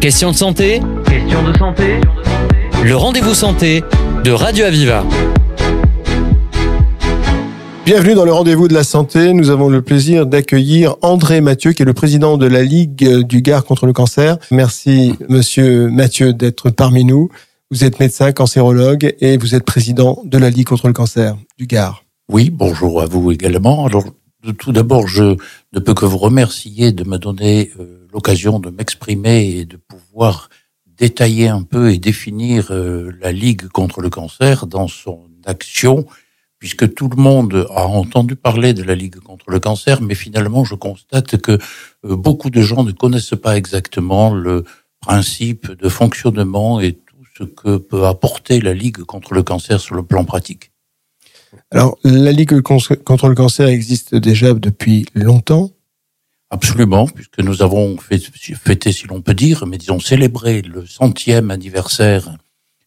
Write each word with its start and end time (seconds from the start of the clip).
Question 0.00 0.30
de 0.30 0.36
santé 0.36 0.80
Question 1.04 1.42
de 1.42 1.58
santé 1.58 2.00
Le 2.82 2.96
rendez-vous 2.96 3.34
santé 3.34 3.84
de 4.24 4.30
Radio 4.30 4.64
Aviva. 4.64 5.04
Bienvenue 7.84 8.14
dans 8.14 8.24
le 8.24 8.32
rendez-vous 8.32 8.66
de 8.66 8.72
la 8.72 8.82
santé. 8.82 9.34
Nous 9.34 9.50
avons 9.50 9.68
le 9.68 9.82
plaisir 9.82 10.24
d'accueillir 10.24 10.96
André 11.02 11.42
Mathieu, 11.42 11.72
qui 11.72 11.82
est 11.82 11.84
le 11.84 11.92
président 11.92 12.38
de 12.38 12.46
la 12.46 12.62
Ligue 12.62 13.26
du 13.26 13.42
Gard 13.42 13.66
contre 13.66 13.84
le 13.84 13.92
cancer. 13.92 14.38
Merci, 14.50 15.16
monsieur 15.28 15.90
Mathieu, 15.90 16.32
d'être 16.32 16.70
parmi 16.70 17.04
nous. 17.04 17.28
Vous 17.70 17.84
êtes 17.84 18.00
médecin, 18.00 18.32
cancérologue 18.32 19.14
et 19.20 19.36
vous 19.36 19.54
êtes 19.54 19.66
président 19.66 20.22
de 20.24 20.38
la 20.38 20.48
Ligue 20.48 20.68
contre 20.68 20.86
le 20.86 20.94
cancer 20.94 21.36
du 21.58 21.66
Gard. 21.66 22.04
Oui, 22.30 22.48
bonjour 22.48 23.02
à 23.02 23.06
vous 23.06 23.32
également. 23.32 23.84
Alors, 23.84 24.06
tout 24.58 24.72
d'abord, 24.72 25.08
je 25.08 25.36
ne 25.74 25.78
peux 25.78 25.92
que 25.92 26.06
vous 26.06 26.16
remercier 26.16 26.92
de 26.92 27.04
me 27.04 27.18
donner 27.18 27.70
euh, 27.78 27.99
l'occasion 28.12 28.58
de 28.58 28.70
m'exprimer 28.70 29.50
et 29.50 29.64
de 29.64 29.76
pouvoir 29.76 30.48
détailler 30.86 31.48
un 31.48 31.62
peu 31.62 31.92
et 31.92 31.98
définir 31.98 32.68
euh, 32.70 33.10
la 33.20 33.32
Ligue 33.32 33.68
contre 33.68 34.00
le 34.00 34.10
cancer 34.10 34.66
dans 34.66 34.88
son 34.88 35.22
action, 35.46 36.06
puisque 36.58 36.92
tout 36.94 37.08
le 37.08 37.16
monde 37.16 37.66
a 37.74 37.86
entendu 37.86 38.36
parler 38.36 38.74
de 38.74 38.82
la 38.82 38.94
Ligue 38.94 39.16
contre 39.16 39.50
le 39.50 39.60
cancer, 39.60 40.02
mais 40.02 40.14
finalement, 40.14 40.64
je 40.64 40.74
constate 40.74 41.38
que 41.38 41.52
euh, 41.52 42.16
beaucoup 42.16 42.50
de 42.50 42.60
gens 42.60 42.84
ne 42.84 42.92
connaissent 42.92 43.34
pas 43.40 43.56
exactement 43.56 44.34
le 44.34 44.64
principe 45.00 45.72
de 45.72 45.88
fonctionnement 45.88 46.80
et 46.80 46.98
ce 47.38 47.44
que 47.44 47.78
peut 47.78 48.06
apporter 48.06 48.60
la 48.60 48.74
Ligue 48.74 49.02
contre 49.04 49.32
le 49.32 49.42
cancer 49.42 49.80
sur 49.80 49.94
le 49.94 50.02
plan 50.02 50.24
pratique. 50.24 50.70
Alors, 51.70 51.98
la 52.04 52.32
Ligue 52.32 52.60
contre 52.60 53.28
le 53.28 53.34
cancer 53.34 53.68
existe 53.68 54.14
déjà 54.14 54.52
depuis 54.52 55.06
longtemps. 55.14 55.70
Absolument, 56.50 57.06
puisque 57.06 57.38
nous 57.38 57.62
avons 57.62 57.96
fêté, 57.96 58.92
si 58.92 59.06
l'on 59.06 59.22
peut 59.22 59.34
dire, 59.34 59.66
mais 59.66 59.78
disons 59.78 60.00
célébré 60.00 60.62
le 60.62 60.84
centième 60.84 61.50
anniversaire, 61.50 62.36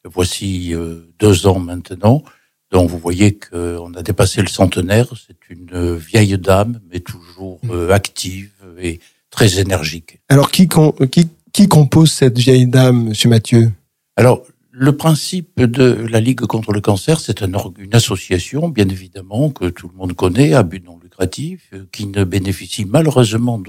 voici 0.03 0.73
euh, 0.73 1.09
deux 1.17 1.47
ans 1.47 1.59
maintenant. 1.59 2.23
Donc 2.71 2.89
vous 2.89 2.97
voyez 2.97 3.37
qu'on 3.37 3.93
a 3.93 4.03
dépassé 4.03 4.41
le 4.41 4.47
centenaire. 4.47 5.07
C'est 5.15 5.49
une 5.49 5.95
vieille 5.95 6.37
dame, 6.37 6.81
mais 6.91 6.99
toujours 6.99 7.59
mmh. 7.63 7.71
euh, 7.71 7.91
active 7.91 8.51
et 8.79 8.99
très 9.29 9.59
énergique. 9.59 10.19
Alors 10.27 10.51
qui, 10.51 10.67
qui, 11.11 11.29
qui 11.53 11.67
compose 11.67 12.11
cette 12.11 12.37
vieille 12.37 12.67
dame, 12.67 13.09
Monsieur 13.09 13.29
Mathieu? 13.29 13.71
Alors, 14.17 14.41
le 14.71 14.97
principe 14.97 15.61
de 15.61 16.05
la 16.09 16.19
Ligue 16.19 16.41
contre 16.41 16.73
le 16.73 16.81
cancer, 16.81 17.19
c'est 17.19 17.41
une 17.41 17.55
association, 17.93 18.69
bien 18.69 18.89
évidemment, 18.89 19.51
que 19.51 19.65
tout 19.65 19.87
le 19.87 19.95
monde 19.95 20.13
connaît, 20.13 20.53
à 20.53 20.63
but 20.63 20.83
non 20.83 20.97
euh, 21.21 21.85
qui 21.91 22.07
ne 22.07 22.23
bénéficie 22.23 22.85
malheureusement 22.85 23.61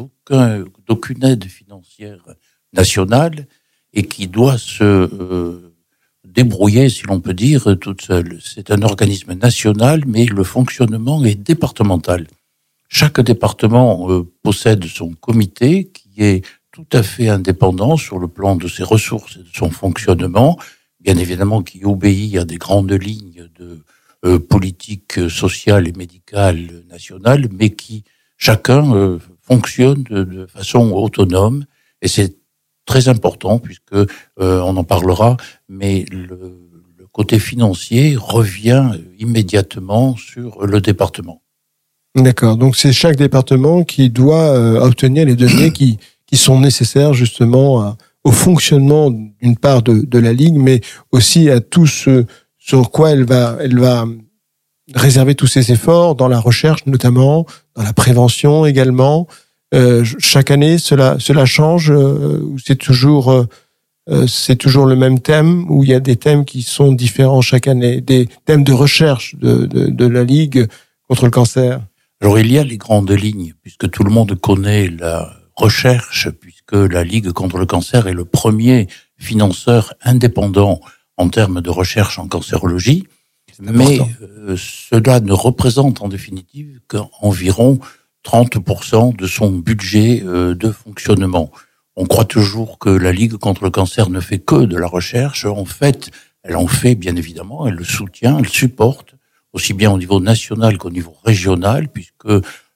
d'aucune 0.86 1.24
aide 1.24 1.44
financière 1.44 2.24
nationale 2.72 3.46
et 3.92 4.04
qui 4.04 4.28
doit 4.28 4.58
se 4.58 4.82
euh, 4.84 5.74
débrouiller, 6.24 6.88
si 6.88 7.04
l'on 7.04 7.20
peut 7.20 7.34
dire, 7.34 7.76
toute 7.80 8.02
seule. 8.02 8.38
C'est 8.42 8.70
un 8.70 8.82
organisme 8.82 9.34
national, 9.34 10.04
mais 10.06 10.24
le 10.24 10.42
fonctionnement 10.42 11.24
est 11.24 11.34
départemental. 11.34 12.26
Chaque 12.88 13.20
département 13.20 14.10
euh, 14.10 14.22
possède 14.42 14.84
son 14.84 15.10
comité 15.12 15.90
qui 15.92 16.22
est 16.22 16.44
tout 16.72 16.86
à 16.92 17.02
fait 17.02 17.28
indépendant 17.28 17.96
sur 17.96 18.18
le 18.18 18.26
plan 18.26 18.56
de 18.56 18.68
ses 18.68 18.82
ressources 18.82 19.36
et 19.36 19.40
de 19.40 19.54
son 19.54 19.70
fonctionnement, 19.70 20.58
bien 21.00 21.16
évidemment 21.16 21.62
qui 21.62 21.84
obéit 21.84 22.36
à 22.36 22.44
des 22.44 22.56
grandes 22.56 22.92
lignes 22.92 23.48
de 23.58 23.84
euh, 24.24 24.38
politique 24.38 25.28
sociale 25.28 25.86
et 25.86 25.92
médicale 25.92 26.84
nationale, 26.88 27.48
mais 27.52 27.70
qui 27.70 28.04
chacun 28.38 28.94
euh, 28.94 29.18
fonctionne 29.42 30.02
de, 30.04 30.46
façon 30.46 30.92
autonome 30.92 31.66
et 32.00 32.08
c'est 32.08 32.34
très 32.86 33.08
important 33.08 33.58
puisque 33.58 33.92
euh, 33.92 34.06
on 34.38 34.76
en 34.78 34.84
parlera, 34.84 35.36
mais 35.68 36.06
le, 36.10 36.26
le 36.96 37.06
côté 37.12 37.38
financier 37.38 38.16
revient 38.16 38.92
immédiatement 39.18 40.16
sur 40.16 40.64
le 40.64 40.80
département. 40.80 41.42
D'accord. 42.14 42.56
Donc 42.56 42.76
c'est 42.76 42.94
chaque 42.94 43.16
département 43.16 43.84
qui 43.84 44.08
doit 44.08 44.52
obtenir 44.82 45.26
les 45.26 45.36
données 45.36 45.70
qui 45.70 45.98
qui 46.26 46.38
sont 46.38 46.60
nécessaires 46.60 47.12
justement 47.12 47.94
au 48.24 48.32
fonctionnement 48.32 49.10
d'une 49.10 49.56
part 49.56 49.82
de, 49.82 50.00
de, 50.00 50.18
la 50.18 50.32
ligue, 50.32 50.56
mais 50.56 50.80
aussi 51.12 51.50
à 51.50 51.60
tout 51.60 51.86
ce 51.86 52.24
sur 52.66 52.90
quoi 52.90 53.10
elle 53.10 53.24
va, 53.24 53.58
elle 53.60 53.78
va 53.78 54.06
réserver 54.94 55.34
tous 55.34 55.46
ses 55.46 55.70
efforts 55.70 56.14
dans 56.14 56.28
la 56.28 56.40
recherche 56.40 56.86
notamment, 56.86 57.46
dans 57.76 57.82
la 57.82 57.92
prévention 57.92 58.64
également. 58.64 59.26
Euh, 59.74 60.02
chaque 60.18 60.50
année, 60.50 60.78
cela, 60.78 61.16
cela 61.18 61.44
change 61.44 61.90
euh, 61.90 62.54
c'est 62.64 62.76
toujours, 62.76 63.30
euh, 63.30 63.44
euh, 64.08 64.26
c'est 64.26 64.56
toujours 64.56 64.86
le 64.86 64.96
même 64.96 65.20
thème 65.20 65.70
ou 65.70 65.84
il 65.84 65.90
y 65.90 65.94
a 65.94 66.00
des 66.00 66.16
thèmes 66.16 66.46
qui 66.46 66.62
sont 66.62 66.92
différents 66.92 67.42
chaque 67.42 67.68
année, 67.68 68.00
des 68.00 68.28
thèmes 68.46 68.64
de 68.64 68.72
recherche 68.72 69.34
de, 69.36 69.66
de, 69.66 69.86
de 69.88 70.06
la 70.06 70.24
ligue 70.24 70.66
contre 71.06 71.26
le 71.26 71.30
cancer? 71.30 71.80
Alors 72.22 72.38
il 72.38 72.50
y 72.50 72.58
a 72.58 72.64
les 72.64 72.78
grandes 72.78 73.10
lignes 73.10 73.52
puisque 73.60 73.90
tout 73.90 74.04
le 74.04 74.10
monde 74.10 74.34
connaît 74.40 74.88
la 74.88 75.30
recherche, 75.56 76.30
puisque 76.30 76.72
la 76.72 77.04
Ligue 77.04 77.30
contre 77.32 77.58
le 77.58 77.66
cancer 77.66 78.06
est 78.06 78.14
le 78.14 78.24
premier 78.24 78.88
financeur 79.18 79.94
indépendant 80.02 80.80
en 81.16 81.28
termes 81.28 81.60
de 81.60 81.70
recherche 81.70 82.18
en 82.18 82.28
cancérologie. 82.28 83.06
Mais 83.60 84.00
euh, 84.20 84.56
cela 84.56 85.20
ne 85.20 85.32
représente 85.32 86.02
en 86.02 86.08
définitive 86.08 86.80
qu'environ 86.88 87.78
30% 88.24 89.16
de 89.16 89.26
son 89.26 89.52
budget 89.52 90.22
euh, 90.24 90.54
de 90.54 90.70
fonctionnement. 90.70 91.50
On 91.96 92.06
croit 92.06 92.24
toujours 92.24 92.78
que 92.78 92.88
la 92.88 93.12
Ligue 93.12 93.34
contre 93.34 93.64
le 93.64 93.70
cancer 93.70 94.10
ne 94.10 94.18
fait 94.18 94.40
que 94.40 94.64
de 94.64 94.76
la 94.76 94.88
recherche. 94.88 95.44
En 95.44 95.64
fait, 95.64 96.10
elle 96.42 96.56
en 96.56 96.66
fait 96.66 96.94
bien 96.96 97.14
évidemment, 97.14 97.66
elle 97.66 97.74
le 97.74 97.84
soutient, 97.84 98.38
elle 98.38 98.48
supporte, 98.48 99.14
aussi 99.52 99.72
bien 99.72 99.92
au 99.92 99.98
niveau 99.98 100.18
national 100.18 100.78
qu'au 100.78 100.90
niveau 100.90 101.14
régional, 101.24 101.88
puisque 101.88 102.28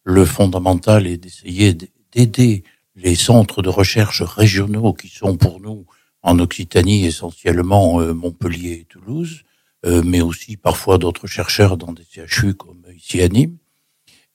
le 0.04 0.24
fondamental 0.24 1.06
est 1.06 1.16
d'essayer 1.16 1.76
d'aider 2.12 2.62
les 2.94 3.16
centres 3.16 3.62
de 3.62 3.68
recherche 3.68 4.22
régionaux 4.22 4.92
qui 4.92 5.08
sont 5.08 5.36
pour 5.36 5.60
nous 5.60 5.86
en 6.22 6.38
Occitanie 6.38 7.06
essentiellement 7.06 8.00
euh, 8.00 8.12
Montpellier 8.12 8.80
et 8.80 8.84
Toulouse, 8.84 9.42
euh, 9.86 10.02
mais 10.04 10.20
aussi 10.20 10.56
parfois 10.56 10.98
d'autres 10.98 11.26
chercheurs 11.26 11.76
dans 11.76 11.92
des 11.92 12.04
CHU 12.04 12.54
comme 12.54 12.82
ici 12.96 13.20
à 13.22 13.28
Nîmes. 13.28 13.56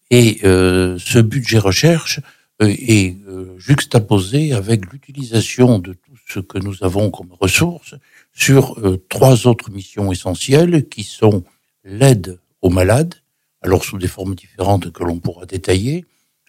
Et 0.10 0.40
euh, 0.44 0.98
ce 1.00 1.20
budget 1.20 1.60
recherche 1.60 2.20
est 2.60 3.18
juxtaposé 3.58 4.54
avec 4.54 4.90
l'utilisation 4.90 5.80
de 5.80 5.94
tout 5.94 6.16
ce 6.30 6.40
que 6.40 6.60
nous 6.60 6.84
avons 6.84 7.10
comme 7.10 7.34
ressources 7.34 7.96
sur 8.32 8.80
trois 9.10 9.48
autres 9.48 9.70
missions 9.70 10.12
essentielles 10.12 10.88
qui 10.88 11.04
sont 11.04 11.44
l'aide 11.84 12.40
aux 12.62 12.70
malades, 12.70 13.16
alors 13.64 13.84
sous 13.84 13.98
des 13.98 14.08
formes 14.08 14.36
différentes 14.36 14.94
que 14.94 15.04
l'on 15.04 15.20
pourra 15.20 15.46
détailler, 15.46 16.06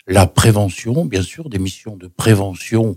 la 0.06 0.26
prévention, 0.26 1.04
bien 1.04 1.22
sûr, 1.22 1.48
des 1.48 1.58
missions 1.58 1.96
de 1.96 2.06
prévention 2.06 2.96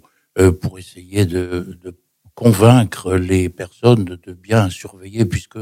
pour 0.61 0.77
essayer 0.77 1.25
de, 1.25 1.79
de, 1.81 1.95
convaincre 2.37 3.15
les 3.15 3.49
personnes 3.49 4.05
de, 4.05 4.33
bien 4.33 4.69
surveiller, 4.69 5.25
puisque 5.25 5.57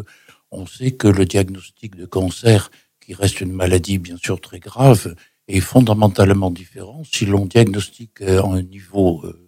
on 0.51 0.67
sait 0.67 0.91
que 0.91 1.07
le 1.07 1.25
diagnostic 1.25 1.95
de 1.95 2.05
cancer, 2.05 2.69
qui 2.99 3.13
reste 3.13 3.39
une 3.39 3.53
maladie 3.53 3.97
bien 3.97 4.17
sûr 4.17 4.41
très 4.41 4.59
grave, 4.59 5.15
est 5.47 5.61
fondamentalement 5.61 6.51
différent 6.51 7.03
si 7.09 7.25
l'on 7.25 7.45
diagnostique 7.45 8.21
à 8.21 8.43
un 8.43 8.61
niveau 8.61 9.21
euh, 9.23 9.39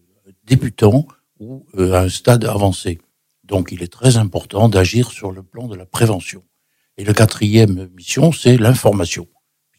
débutant 0.45 1.05
ou 1.39 1.65
euh, 1.77 1.95
à 1.95 2.03
un 2.03 2.09
stade 2.09 2.45
avancé. 2.45 3.01
Donc 3.43 3.73
il 3.73 3.83
est 3.83 3.91
très 3.91 4.15
important 4.15 4.69
d'agir 4.69 5.11
sur 5.11 5.33
le 5.33 5.43
plan 5.43 5.67
de 5.67 5.75
la 5.75 5.85
prévention. 5.85 6.45
Et 6.95 7.03
la 7.03 7.13
quatrième 7.13 7.89
mission, 7.93 8.31
c'est 8.31 8.55
l'information 8.57 9.27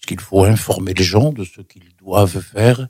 qu'il 0.08 0.20
faut 0.20 0.44
informer 0.44 0.94
les 0.94 1.04
gens 1.04 1.32
de 1.32 1.44
ce 1.44 1.60
qu'ils 1.60 1.94
doivent 1.98 2.40
faire, 2.40 2.88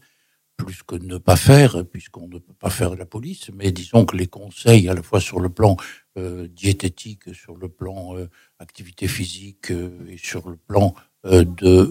plus 0.58 0.82
que 0.82 0.96
ne 0.96 1.16
pas 1.16 1.36
faire, 1.36 1.84
puisqu'on 1.86 2.28
ne 2.28 2.38
peut 2.38 2.52
pas 2.58 2.69
faire 2.69 2.91
de 2.91 2.96
la 2.96 3.06
police, 3.06 3.50
mais 3.54 3.72
disons 3.72 4.04
que 4.04 4.16
les 4.16 4.27
conseils, 4.27 4.88
à 4.88 4.94
la 4.94 5.03
fois 5.03 5.21
sur 5.21 5.41
le 5.41 5.48
plan 5.48 5.77
euh, 6.18 6.48
diététique, 6.48 7.33
sur 7.33 7.56
le 7.56 7.68
plan 7.68 8.16
euh, 8.16 8.28
activité 8.59 9.06
physique 9.09 9.71
euh, 9.71 9.91
et 10.10 10.18
sur 10.18 10.50
le 10.50 10.56
plan 10.56 10.94
de 11.24 11.91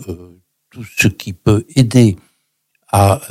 tout 0.70 0.84
ce 0.84 1.10
qui 1.10 1.34
peut 1.34 1.66
aider 1.76 2.16
à 2.88 3.22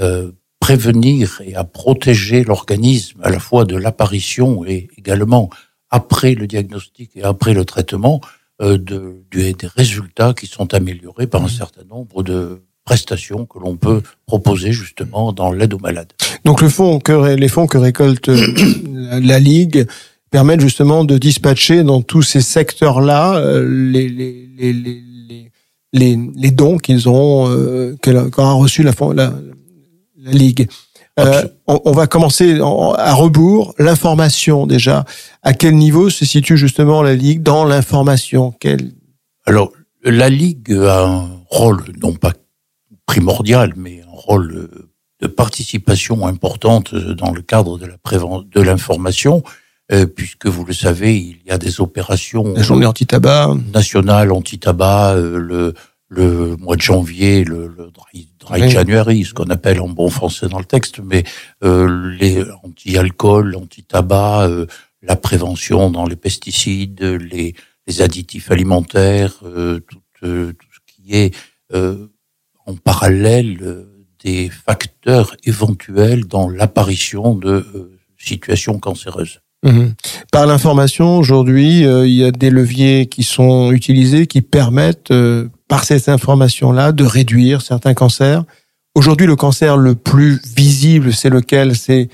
prévenir 0.61 1.40
et 1.43 1.55
à 1.55 1.64
protéger 1.64 2.44
l'organisme, 2.44 3.19
à 3.22 3.31
la 3.31 3.40
fois 3.40 3.64
de 3.64 3.76
l'apparition 3.76 4.64
et 4.66 4.88
également 4.99 5.49
après 5.88 6.34
le 6.34 6.46
diagnostic 6.46 7.16
et 7.16 7.22
après 7.22 7.55
le 7.55 7.64
traitement, 7.64 8.20
de, 8.61 9.25
des 9.31 9.56
résultats 9.62 10.34
qui 10.34 10.46
sont 10.46 10.75
améliorés 10.75 11.26
par 11.26 11.43
un 11.43 11.46
mmh. 11.46 11.49
certain 11.49 11.84
nombre 11.84 12.22
de 12.22 12.62
prestations 12.87 13.44
que 13.44 13.59
l'on 13.59 13.77
peut 13.77 14.00
proposer 14.25 14.73
justement 14.73 15.33
dans 15.33 15.53
l'aide 15.53 15.75
aux 15.75 15.79
malades. 15.79 16.12
Donc 16.47 16.62
le 16.62 16.71
fonds 16.71 17.00
que, 17.00 17.35
les 17.35 17.49
fonds 17.49 17.67
que 17.67 17.77
récolte 17.77 18.31
euh, 18.31 19.21
la 19.21 19.38
Ligue 19.38 19.87
permettent 20.31 20.61
justement 20.61 21.05
de 21.05 21.19
dispatcher 21.19 21.83
dans 21.83 22.00
tous 22.00 22.23
ces 22.23 22.41
secteurs-là 22.41 23.37
euh, 23.37 23.69
les, 23.69 24.09
les, 24.09 24.49
les, 24.73 25.03
les, 25.93 26.19
les 26.35 26.50
dons 26.50 26.79
qu'ils 26.79 27.09
ont, 27.09 27.49
euh, 27.50 27.97
qu'aura 28.00 28.53
reçu 28.53 28.83
la, 28.83 28.93
la, 29.15 29.33
la 30.19 30.33
Ligue. 30.33 30.69
Euh, 31.19 31.43
on, 31.67 31.81
on, 31.87 31.93
va 31.93 32.06
commencer 32.06 32.61
à 32.61 33.15
rebours. 33.15 33.75
L'information 33.79 34.67
déjà. 34.67 35.05
À 35.43 35.55
quel 35.55 35.75
niveau 35.75 36.11
se 36.11 36.25
situe 36.25 36.56
justement 36.56 37.03
la 37.03 37.15
Ligue 37.15 37.43
dans 37.43 37.65
l'information? 37.65 38.55
Quel... 38.61 38.93
Alors, 39.47 39.73
la 40.05 40.29
Ligue 40.29 40.73
a 40.73 41.05
un 41.06 41.29
rôle, 41.49 41.83
non 42.03 42.12
pas 42.12 42.33
primordial, 43.06 43.73
mais 43.76 44.03
un 44.03 44.11
rôle 44.11 44.69
de 45.20 45.26
participation 45.26 46.26
importante 46.26 46.94
dans 46.94 47.32
le 47.32 47.43
cadre 47.43 47.79
de 47.79 47.87
la 47.87 47.97
de 47.97 48.61
l'information, 48.61 49.43
euh, 49.93 50.06
puisque 50.06 50.47
vous 50.47 50.64
le 50.64 50.75
savez, 50.75 51.17
il 51.17 51.38
y 51.47 51.50
a 51.50 51.58
des 51.58 51.81
opérations. 51.81 52.55
La 52.55 52.62
journée 52.62 52.87
anti-tabac. 52.87 53.56
Nationale 53.73 54.32
anti-tabac, 54.32 55.14
euh, 55.14 55.38
le, 55.38 55.75
le 56.08 56.56
mois 56.56 56.76
de 56.76 56.82
janvier, 56.82 57.44
le, 57.44 57.69
le 57.69 57.91
dry, 57.91 58.29
January, 58.70 59.25
ce 59.25 59.35
qu'on 59.35 59.50
appelle 59.50 59.81
en 59.81 59.88
bon 59.88 60.09
français 60.11 60.49
dans 60.49 60.59
le 60.59 60.64
texte, 60.64 61.00
mais 61.02 61.25
euh, 61.64 62.14
les 62.19 62.44
anti-alcool, 62.62 63.56
anti-tabac, 63.56 64.49
euh, 64.49 64.67
la 65.02 65.17
prévention 65.17 65.91
dans 65.91 66.06
les 66.06 66.17
pesticides, 66.17 67.02
les, 67.02 67.55
les 67.87 68.02
additifs 68.02 68.50
alimentaires, 68.50 69.35
euh, 69.44 69.81
tout, 69.81 69.99
tout, 70.20 70.55
ce 70.73 70.94
qui 70.94 71.14
est 71.14 71.35
en 72.66 72.74
parallèle 72.74 73.86
des 74.22 74.50
facteurs 74.50 75.36
éventuels 75.44 76.24
dans 76.26 76.48
l'apparition 76.48 77.34
de 77.34 77.64
situations 78.18 78.78
cancéreuses. 78.78 79.40
Mhm. 79.64 79.94
Par 80.32 80.46
l'information, 80.46 81.16
aujourd'hui, 81.16 81.80
il 81.80 82.12
y 82.12 82.24
a 82.24 82.30
des 82.30 82.50
leviers 82.50 83.06
qui 83.06 83.22
sont 83.22 83.72
utilisés 83.72 84.26
qui 84.26 84.42
permettent 84.42 85.12
par 85.68 85.84
cette 85.84 86.08
information-là 86.08 86.92
de 86.92 87.04
réduire 87.04 87.62
certains 87.62 87.94
cancers. 87.94 88.44
Aujourd'hui, 88.94 89.26
le 89.26 89.36
cancer 89.36 89.76
le 89.76 89.94
plus 89.94 90.40
visible, 90.56 91.12
c'est 91.12 91.30
lequel? 91.30 91.76
C'est 91.76 92.08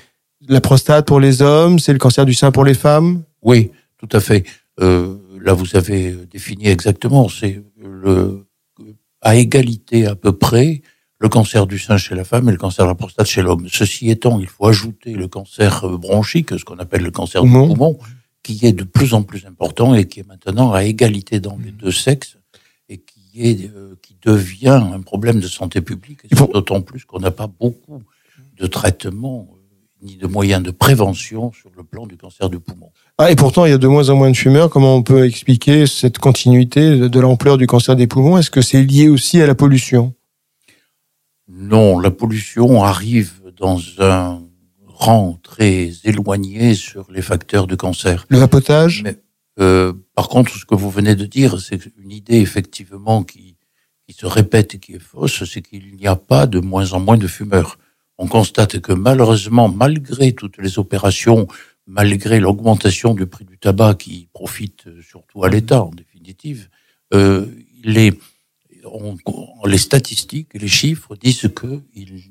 la 0.49 0.61
prostate 0.61 1.07
pour 1.07 1.21
les 1.21 1.43
hommes, 1.43 1.79
c'est 1.79 1.93
le 1.93 1.99
cancer 1.99 2.27
du 2.27 2.35
sein 2.35 2.51
pour 2.51 2.65
les 2.65 2.75
femmes? 2.75 3.23
Oui, 3.43 3.71
tout 3.99 4.09
à 4.13 4.21
fait. 4.21 4.45
Euh, 4.81 5.17
là, 5.41 5.53
vous 5.53 5.77
avez 5.77 6.17
défini 6.31 6.69
exactement. 6.69 7.29
C'est 7.29 7.63
le 7.81 8.45
à 9.23 9.37
égalité 9.37 10.07
à 10.07 10.15
peu 10.15 10.33
près 10.33 10.83
le 11.19 11.29
cancer 11.29 11.67
du 11.67 11.79
sein 11.79 11.97
chez 11.97 12.15
la 12.15 12.25
femme 12.25 12.49
et 12.49 12.53
le 12.53 12.59
cancer 12.59 12.85
de 12.85 12.91
la 12.91 12.95
prostate 12.97 13.27
chez 13.27 13.43
l'homme. 13.43 13.67
Ceci 13.71 14.11
étant, 14.11 14.41
il 14.41 14.49
faut 14.49 14.67
ajouter 14.67 15.13
le 15.15 15.29
cancer 15.29 15.89
bronchique, 15.99 16.51
ce 16.59 16.65
qu'on 16.65 16.79
appelle 16.79 17.03
le 17.03 17.13
cancer 17.13 17.43
du 17.45 17.51
poumon, 17.51 17.99
qui 18.43 18.67
est 18.67 18.73
de 18.73 18.83
plus 18.83 19.15
en 19.15 19.23
plus 19.23 19.47
important 19.47 19.95
et 19.95 20.07
qui 20.07 20.21
est 20.21 20.27
maintenant 20.27 20.73
à 20.73 20.85
égalité 20.85 21.39
dans 21.39 21.57
les 21.65 21.71
deux 21.71 21.93
sexes 21.93 22.37
qui, 23.33 23.71
euh, 23.75 23.95
qui 24.03 24.17
devient 24.23 24.81
un 24.93 25.01
problème 25.01 25.41
de 25.41 25.49
santé 25.49 25.81
publique, 25.81 26.21
d'autant 26.35 26.83
plus 26.83 27.05
qu'on 27.05 27.21
n'a 27.21 27.31
pas 27.31 27.47
beaucoup 27.47 28.03
de 28.57 28.67
traitements 28.67 29.49
euh, 29.53 29.62
ni 30.03 30.17
de 30.17 30.27
moyens 30.27 30.63
de 30.63 30.73
prévention 30.73 31.53
sur 31.53 31.71
le 31.77 31.85
plan 31.85 32.07
du 32.07 32.17
cancer 32.17 32.51
du 32.51 32.59
poumon. 32.59 32.91
Ah, 33.19 33.31
et 33.31 33.37
pourtant, 33.37 33.65
il 33.65 33.71
y 33.71 33.75
a 33.75 33.79
de 33.79 33.87
moins 33.87 34.09
en 34.09 34.17
moins 34.17 34.31
de 34.31 34.37
fumeurs. 34.37 34.69
Comment 34.69 34.97
on 34.97 35.03
peut 35.03 35.25
expliquer 35.25 35.87
cette 35.87 36.19
continuité 36.19 37.09
de 37.09 37.21
l'ampleur 37.21 37.57
du 37.57 37.67
cancer 37.67 37.95
des 37.95 38.09
poumons? 38.09 38.37
Est-ce 38.37 38.51
que 38.51 38.63
c'est 38.63 38.83
lié 38.83 39.09
aussi 39.09 39.41
à 39.41 39.47
la 39.47 39.55
pollution? 39.55 40.15
Non, 41.49 42.01
la 42.01 42.11
pollution 42.11 42.83
arrive 42.83 43.35
dans 43.57 43.81
un 43.99 44.43
rang 44.87 45.39
très 45.43 45.93
éloigné 46.05 46.75
sur 46.75 47.11
les 47.11 47.23
facteurs 47.23 47.67
de 47.67 47.77
cancer. 47.77 48.27
Le 48.29 48.39
vapotage? 48.39 49.05
Euh, 49.61 49.93
par 50.15 50.29
contre, 50.29 50.57
ce 50.57 50.65
que 50.65 50.75
vous 50.75 50.91
venez 50.91 51.15
de 51.15 51.27
dire, 51.27 51.61
c'est 51.61 51.81
une 52.03 52.11
idée 52.11 52.39
effectivement 52.39 53.23
qui, 53.23 53.57
qui 54.09 54.15
se 54.15 54.27
répète 54.27 54.75
et 54.75 54.79
qui 54.79 54.95
est 54.95 54.99
fausse, 54.99 55.45
c'est 55.45 55.63
qu'il 55.63 55.95
n'y 55.97 56.07
a 56.07 56.17
pas 56.17 56.47
de 56.47 56.59
moins 56.59 56.93
en 56.93 57.01
moins 57.01 57.19
de 57.19 57.27
fumeurs. 57.27 57.79
On 58.19 58.27
constate 58.27 58.81
que 58.81 58.93
malheureusement, 58.93 59.69
malgré 59.69 60.33
toutes 60.33 60.59
les 60.59 60.79
opérations, 60.79 61.49
malgré 61.87 62.41
l'augmentation 62.41 63.15
du 63.15 63.27
prix 63.27 63.45
du 63.45 63.59
tabac 63.59 63.95
qui 63.95 64.29
profite 64.33 64.89
surtout 65.03 65.45
à 65.45 65.49
l'État 65.49 65.83
en 65.83 65.91
définitive, 65.91 66.69
euh, 67.15 67.47
les, 67.85 68.13
on, 68.85 69.17
les 69.67 69.79
statistiques 69.79 70.55
les 70.55 70.69
chiffres 70.69 71.17
disent 71.17 71.51
qu'il 71.59 71.83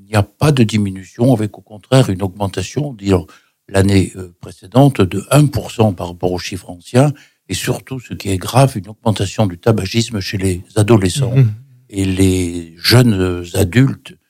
n'y 0.08 0.16
a 0.16 0.24
pas 0.24 0.52
de 0.52 0.64
diminution, 0.64 1.34
avec 1.34 1.58
au 1.58 1.62
contraire 1.62 2.10
une 2.10 2.22
augmentation. 2.22 2.94
Disons, 2.94 3.28
l'année 3.68 4.12
euh, 4.16 4.34
précédente 4.40 5.02
de 5.02 5.22
1% 5.32 5.96
par 5.96 6.08
rapport 6.08 6.32
aux 6.32 6.40
chiffres 6.40 6.70
anciens, 6.70 7.14
et 7.50 7.54
surtout, 7.54 8.00
ce 8.00 8.14
qui 8.14 8.30
est 8.30 8.38
grave, 8.38 8.78
une 8.78 8.88
augmentation 8.88 9.46
du 9.46 9.58
tabagisme 9.58 10.20
chez 10.20 10.38
les 10.38 10.64
adolescents 10.76 11.36
mmh. 11.36 11.54
et 11.90 12.06
les 12.06 12.74
jeunes 12.78 13.46
adultes 13.56 14.12
euh, 14.14 14.21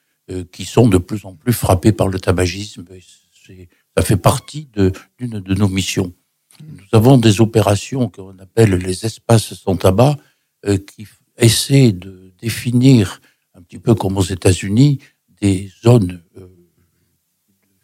qui 0.51 0.65
sont 0.65 0.87
de 0.87 0.97
plus 0.97 1.25
en 1.25 1.35
plus 1.35 1.53
frappés 1.53 1.91
par 1.91 2.07
le 2.07 2.19
tabagisme. 2.19 2.85
Ça 3.97 4.03
fait 4.03 4.17
partie 4.17 4.67
d'une 4.75 5.39
de, 5.39 5.53
nos 5.55 5.67
missions. 5.67 6.13
Nous 6.63 6.97
avons 6.97 7.17
des 7.17 7.41
opérations 7.41 8.09
qu'on 8.09 8.37
appelle 8.39 8.75
les 8.75 9.05
espaces 9.05 9.53
sans 9.53 9.75
tabac 9.75 10.17
euh, 10.65 10.77
qui 10.77 11.07
essaient 11.37 11.91
de 11.91 12.33
définir, 12.39 13.21
un 13.55 13.61
petit 13.61 13.79
peu 13.79 13.95
comme 13.95 14.17
aux 14.17 14.23
États-Unis, 14.23 14.99
des 15.41 15.71
zones 15.83 16.21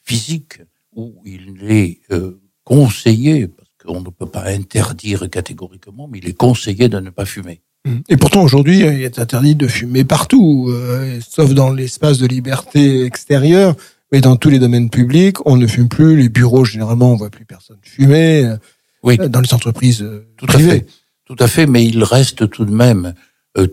physiques 0.08 0.62
où 0.94 1.22
il 1.26 1.72
est 1.72 2.00
euh, 2.12 2.42
conseillé, 2.64 3.48
parce 3.48 3.70
qu'on 3.82 4.02
ne 4.02 4.10
peut 4.10 4.30
pas 4.30 4.46
interdire 4.46 5.30
catégoriquement, 5.30 6.08
mais 6.08 6.20
il 6.20 6.28
est 6.28 6.34
conseillé 6.34 6.90
de 6.90 7.00
ne 7.00 7.10
pas 7.10 7.26
fumer. 7.26 7.62
Et 8.10 8.18
pourtant 8.18 8.44
aujourd'hui, 8.44 8.80
il 8.80 9.02
est 9.02 9.18
interdit 9.18 9.56
de 9.56 9.68
fumer 9.68 10.04
partout, 10.04 10.68
euh, 10.70 11.20
sauf 11.28 11.54
dans 11.54 11.72
l'espace 11.72 12.18
de 12.18 12.28
liberté 12.28 13.06
extérieur, 13.06 13.76
mais 14.12 14.20
dans 14.20 14.36
tous 14.36 14.50
les 14.50 14.60
domaines 14.60 14.90
publics, 14.90 15.38
on 15.46 15.56
ne 15.56 15.68
fume 15.68 15.88
plus. 15.88 16.18
Les 16.18 16.28
bureaux, 16.28 16.66
généralement, 16.66 17.14
on 17.14 17.16
voit 17.16 17.30
plus 17.30 17.46
personne 17.46 17.78
fumer. 17.82 18.44
Euh, 18.44 18.58
oui. 19.04 19.18
Dans 19.18 19.40
les 19.40 19.54
entreprises 19.54 20.06
tout 20.36 20.46
privées. 20.48 20.70
À 20.70 20.74
fait. 20.74 20.86
Tout 21.26 21.36
à 21.40 21.48
fait, 21.48 21.66
mais 21.66 21.86
il 21.86 22.04
reste 22.04 22.50
tout 22.50 22.66
de 22.66 22.74
même 22.74 23.14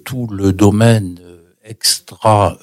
tout 0.05 0.27
le 0.29 0.53
domaine 0.53 1.19
extra 1.65 2.59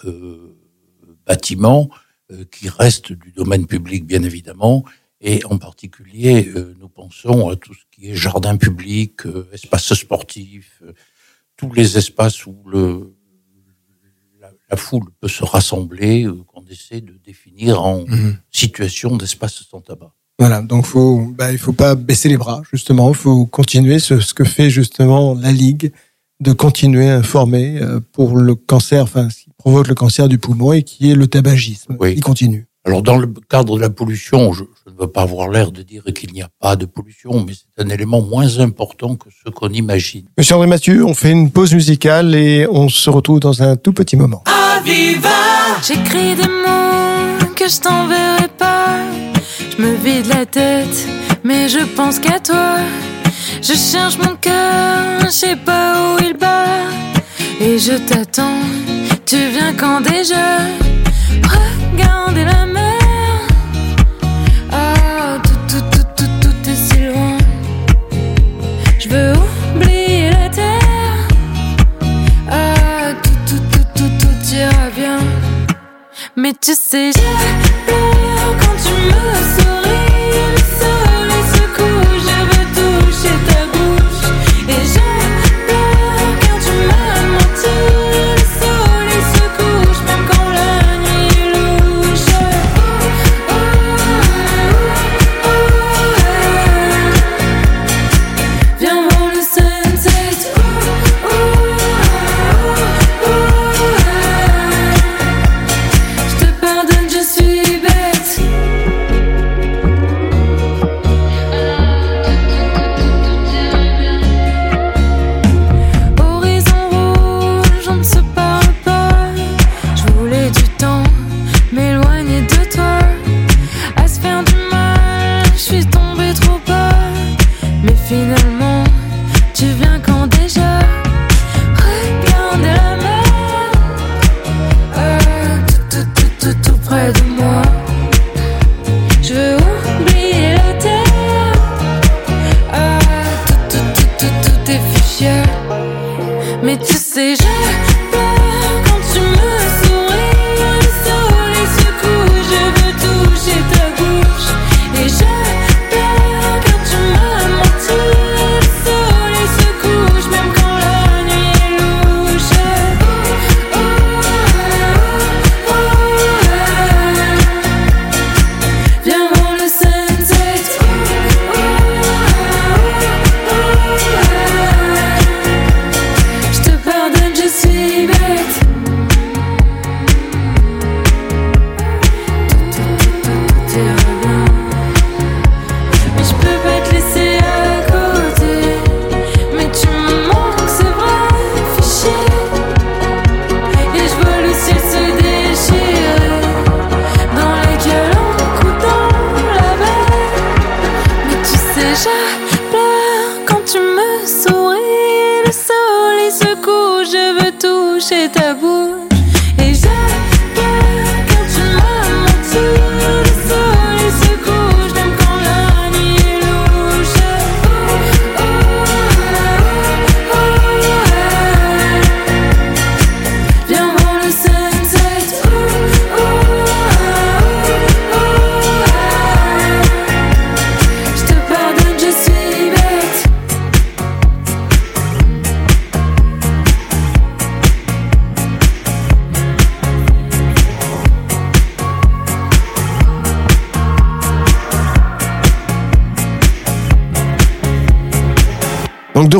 bâtiment 1.25 1.89
euh, 2.31 2.45
qui 2.51 2.69
reste 2.69 3.11
du 3.11 3.31
domaine 3.31 3.65
public, 3.67 4.05
bien 4.05 4.23
évidemment, 4.23 4.83
et 5.21 5.43
en 5.45 5.57
particulier, 5.57 6.51
euh, 6.55 6.75
nous 6.79 6.89
pensons 6.89 7.49
à 7.49 7.55
tout 7.55 7.73
ce 7.73 7.83
qui 7.91 8.09
est 8.09 8.15
jardin 8.15 8.57
public, 8.57 9.25
euh, 9.25 9.47
espaces 9.53 9.93
sportifs, 9.93 10.81
tous 11.61 11.73
les 11.73 11.95
espaces 11.95 12.47
où 12.47 12.55
le, 12.65 13.13
la, 14.39 14.77
foule 14.77 15.11
peut 15.19 15.27
se 15.27 15.43
rassembler, 15.43 16.27
qu'on 16.47 16.65
essaie 16.65 17.01
de 17.01 17.13
définir 17.23 17.83
en 17.83 18.03
mhm. 18.07 18.37
situation 18.49 19.15
d'espace 19.15 19.63
sans 19.69 19.81
tabac. 19.81 20.11
Voilà, 20.39 20.63
donc 20.63 20.87
faut, 20.87 21.31
bah, 21.37 21.51
il 21.51 21.59
faut 21.59 21.73
pas 21.73 21.93
baisser 21.93 22.29
les 22.29 22.37
bras, 22.37 22.63
justement. 22.71 23.09
Il 23.09 23.15
faut 23.15 23.45
continuer 23.45 23.99
ce, 23.99 24.19
ce, 24.19 24.33
que 24.33 24.43
fait 24.43 24.71
justement 24.71 25.35
la 25.35 25.51
Ligue, 25.51 25.91
de 26.39 26.51
continuer 26.51 27.07
à 27.11 27.17
informer 27.17 27.79
pour 28.11 28.37
le 28.37 28.55
cancer, 28.55 29.03
enfin, 29.03 29.27
provoque 29.57 29.87
le 29.87 29.93
cancer 29.93 30.27
du 30.27 30.39
poumon 30.39 30.73
et 30.73 30.81
qui 30.81 31.11
est 31.11 31.15
le 31.15 31.27
tabagisme. 31.27 31.95
Oui. 31.99 32.13
Il 32.17 32.23
continue. 32.23 32.65
Alors 32.85 33.03
dans 33.03 33.17
le 33.17 33.27
cadre 33.49 33.75
de 33.75 33.81
la 33.81 33.89
pollution, 33.89 34.53
je, 34.53 34.63
ne 34.63 34.99
veux 34.99 35.07
pas 35.07 35.21
avoir 35.21 35.49
l'air 35.49 35.71
de 35.71 35.83
dire 35.83 36.03
qu'il 36.15 36.33
n'y 36.33 36.41
a 36.41 36.49
pas 36.59 36.75
de 36.75 36.85
pollution, 36.85 37.45
mais 37.45 37.53
c'est 37.53 37.83
un 37.83 37.89
élément 37.89 38.21
moins 38.21 38.59
important 38.59 39.15
que 39.15 39.29
ce 39.29 39.51
qu'on 39.51 39.69
imagine. 39.69 40.25
Monsieur 40.37 40.55
André 40.55 40.67
Mathieu, 40.67 41.05
on 41.05 41.13
fait 41.13 41.31
une 41.31 41.51
pause 41.51 41.73
musicale 41.73 42.33
et 42.33 42.67
on 42.69 42.89
se 42.89 43.09
retrouve 43.09 43.39
dans 43.39 43.61
un 43.61 43.75
tout 43.75 43.93
petit 43.93 44.15
moment. 44.15 44.43
J'écris 44.83 46.35
des 46.35 46.47
mots 46.47 47.53
que 47.55 47.67
je 47.67 47.79
t'enverrai 47.79 48.47
pas. 48.57 48.97
Je 49.77 49.81
me 49.81 49.95
vide 49.95 50.27
la 50.27 50.45
tête, 50.45 51.07
mais 51.43 51.69
je 51.69 51.85
pense 51.95 52.19
qu'à 52.19 52.39
toi. 52.39 52.77
Je 53.61 53.73
cherche 53.73 54.17
mon 54.17 54.35
cœur, 54.37 55.19
je 55.21 55.29
sais 55.29 55.55
pas 55.55 56.15
où 56.15 56.23
il 56.23 56.33
bat. 56.33 56.65
Et 57.59 57.77
je 57.77 57.93
t'attends 57.93 58.57
tu 59.31 59.37
viens 59.49 59.73
quand 59.73 60.01
déjà? 60.01 60.57
Regardez 61.41 62.43
Mais 76.51 76.57
tu 76.59 76.73
sais, 76.75 77.11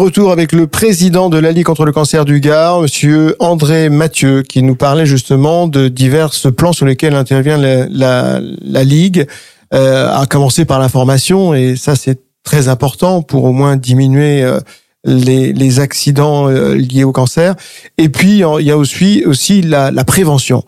retour 0.01 0.31
avec 0.31 0.51
le 0.51 0.65
président 0.65 1.29
de 1.29 1.37
la 1.37 1.51
Ligue 1.51 1.65
contre 1.65 1.85
le 1.85 1.91
cancer 1.91 2.25
du 2.25 2.39
Gard, 2.39 2.81
monsieur 2.81 3.35
André 3.37 3.89
Mathieu, 3.89 4.41
qui 4.41 4.63
nous 4.63 4.75
parlait 4.75 5.05
justement 5.05 5.67
de 5.67 5.89
divers 5.89 6.31
plans 6.57 6.73
sur 6.73 6.87
lesquels 6.87 7.13
intervient 7.13 7.57
la, 7.57 7.85
la, 7.87 8.41
la 8.63 8.83
Ligue, 8.83 9.27
euh, 9.75 10.11
à 10.11 10.25
commencer 10.25 10.65
par 10.65 10.79
l'information, 10.79 11.53
et 11.53 11.75
ça 11.75 11.95
c'est 11.95 12.19
très 12.43 12.67
important 12.67 13.21
pour 13.21 13.43
au 13.43 13.51
moins 13.51 13.75
diminuer 13.75 14.41
euh, 14.41 14.59
les, 15.05 15.53
les 15.53 15.79
accidents 15.79 16.49
euh, 16.49 16.73
liés 16.73 17.03
au 17.03 17.11
cancer. 17.11 17.53
Et 17.99 18.09
puis 18.09 18.43
il 18.59 18.65
y 18.65 18.71
a 18.71 18.77
aussi, 18.77 19.23
aussi 19.27 19.61
la, 19.61 19.91
la 19.91 20.03
prévention. 20.03 20.63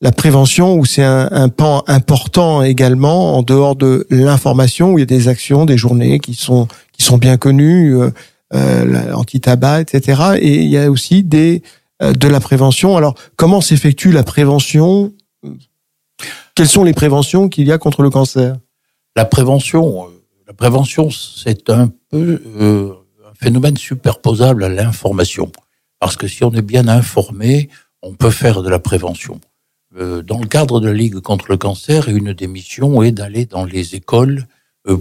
La 0.00 0.12
prévention, 0.12 0.76
où 0.76 0.86
c'est 0.86 1.04
un, 1.04 1.28
un 1.30 1.50
pan 1.50 1.82
important 1.88 2.62
également, 2.62 3.36
en 3.36 3.42
dehors 3.42 3.76
de 3.76 4.06
l'information, 4.08 4.92
où 4.92 4.98
il 4.98 5.02
y 5.02 5.02
a 5.02 5.06
des 5.06 5.28
actions, 5.28 5.66
des 5.66 5.76
journées 5.76 6.20
qui 6.20 6.32
sont 6.32 6.68
qui 6.96 7.04
sont 7.04 7.18
bien 7.18 7.36
connues. 7.36 7.94
Euh, 8.54 9.12
anti-tabac, 9.12 9.80
etc. 9.82 10.22
Et 10.40 10.62
il 10.62 10.68
y 10.68 10.78
a 10.78 10.90
aussi 10.90 11.22
des 11.22 11.62
euh, 12.02 12.12
de 12.12 12.28
la 12.28 12.40
prévention. 12.40 12.96
Alors, 12.96 13.14
comment 13.36 13.60
s'effectue 13.60 14.12
la 14.12 14.22
prévention? 14.22 15.12
Quelles 16.54 16.68
sont 16.68 16.84
les 16.84 16.92
préventions 16.92 17.48
qu'il 17.48 17.66
y 17.66 17.72
a 17.72 17.78
contre 17.78 18.02
le 18.02 18.10
cancer? 18.10 18.56
La 19.16 19.24
prévention, 19.24 20.04
euh, 20.04 20.10
la 20.46 20.52
prévention, 20.52 21.10
c'est 21.10 21.70
un 21.70 21.90
peu 22.10 22.40
euh, 22.60 22.92
un 23.28 23.34
phénomène 23.34 23.76
superposable 23.76 24.62
à 24.62 24.68
l'information. 24.68 25.50
Parce 25.98 26.16
que 26.16 26.28
si 26.28 26.44
on 26.44 26.52
est 26.52 26.62
bien 26.62 26.86
informé, 26.86 27.68
on 28.02 28.14
peut 28.14 28.30
faire 28.30 28.62
de 28.62 28.68
la 28.68 28.78
prévention. 28.78 29.40
Euh, 29.96 30.22
dans 30.22 30.38
le 30.38 30.46
cadre 30.46 30.78
de 30.78 30.86
la 30.86 30.94
Ligue 30.94 31.18
contre 31.20 31.46
le 31.48 31.56
cancer, 31.56 32.08
une 32.08 32.32
des 32.32 32.46
missions 32.46 33.02
est 33.02 33.10
d'aller 33.10 33.44
dans 33.46 33.64
les 33.64 33.96
écoles 33.96 34.46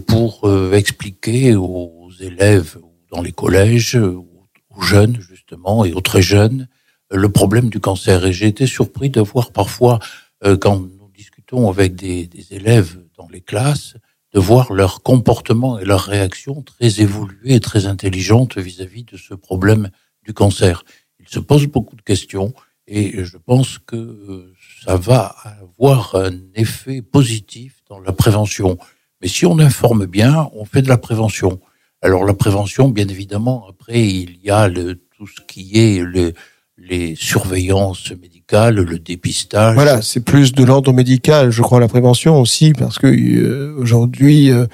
pour 0.08 0.52
expliquer 0.74 1.56
aux 1.56 2.10
élèves 2.20 2.78
dans 3.18 3.24
les 3.24 3.32
collèges, 3.32 3.96
euh, 3.96 4.22
aux 4.70 4.82
jeunes 4.82 5.20
justement 5.20 5.84
et 5.84 5.92
aux 5.92 6.02
très 6.02 6.22
jeunes, 6.22 6.68
euh, 7.12 7.18
le 7.18 7.30
problème 7.30 7.70
du 7.70 7.80
cancer. 7.80 8.24
Et 8.26 8.32
j'ai 8.32 8.46
été 8.46 8.68
surpris 8.68 9.10
de 9.10 9.22
voir 9.22 9.52
parfois, 9.52 9.98
euh, 10.44 10.56
quand 10.56 10.80
nous 10.80 11.10
discutons 11.16 11.68
avec 11.68 11.96
des, 11.96 12.30
élèves 12.52 13.02
dans 13.18 13.28
les 13.28 13.42
classes, 13.42 13.96
de 14.34 14.40
voir 14.40 14.72
leur 14.72 15.02
comportement 15.02 15.80
et 15.80 15.86
leur 15.86 16.02
réaction 16.02 16.62
très 16.62 17.02
évoluée 17.02 17.56
et 17.56 17.60
très 17.60 17.88
intelligente 17.88 18.60
vis-à-vis 18.60 19.04
de 19.04 19.18
ce 19.18 19.34
problème 19.34 19.90
du 20.24 20.34
cancer. 20.34 20.84
Ils 21.20 21.28
se 21.28 21.40
posent 21.40 21.66
beaucoup 21.66 21.96
de 21.96 22.04
questions 22.04 22.54
et 22.86 23.24
je 23.24 23.38
pense 23.38 23.80
que 23.80 24.54
ça 24.86 24.96
va 24.96 25.36
avoir 25.60 26.14
un 26.16 26.38
effet 26.54 27.02
positif 27.02 27.82
dans 27.90 28.00
la 28.00 28.12
prévention. 28.12 28.78
Mais 29.22 29.28
si 29.28 29.48
on 29.48 29.58
informe 29.58 30.06
bien, 30.06 30.50
on 30.54 30.66
fait 30.66 30.84
de 30.84 30.90
la 30.90 30.98
prévention. 31.00 31.60
Alors 32.02 32.26
la 32.26 32.34
prévention, 32.34 32.90
bien 32.90 33.08
évidemment, 33.08 33.66
après 33.70 34.08
il 34.08 34.38
y 34.44 34.50
a 34.52 34.68
le, 34.68 34.96
tout 35.18 35.28
ce 35.28 35.42
qui 35.48 35.72
est 35.80 36.02
le, 36.04 36.34
les 36.78 37.16
surveillances 37.16 38.12
médicales, 38.22 38.76
le 38.76 39.00
dépistage. 39.00 39.74
Voilà, 39.74 40.02
c'est 40.02 40.20
plus 40.20 40.54
de 40.54 40.64
l'ordre 40.64 40.94
médical, 40.94 41.50
je 41.50 41.62
crois, 41.62 41.80
la 41.80 41.88
prévention 41.88 42.40
aussi, 42.40 42.74
parce 42.74 43.00
que 43.00 43.08
euh, 43.08 43.76
aujourd'hui, 43.80 44.52
euh, 44.52 44.66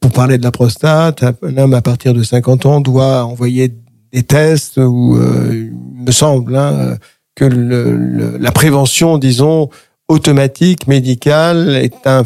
pour 0.00 0.12
parler 0.12 0.38
de 0.38 0.42
la 0.44 0.50
prostate, 0.50 1.22
un 1.42 1.56
homme 1.58 1.74
à 1.74 1.82
partir 1.82 2.14
de 2.14 2.22
50 2.22 2.64
ans 2.64 2.80
doit 2.80 3.22
envoyer 3.24 3.74
des 4.12 4.22
tests 4.22 4.78
où 4.78 5.16
euh, 5.16 5.68
il 5.70 6.04
me 6.06 6.10
semble 6.10 6.56
hein, 6.56 6.96
que 7.34 7.44
le, 7.44 7.94
le- 7.96 8.38
la 8.38 8.50
prévention, 8.50 9.18
disons, 9.18 9.68
automatique, 10.08 10.86
médicale, 10.86 11.68
est 11.76 12.06
un- 12.06 12.22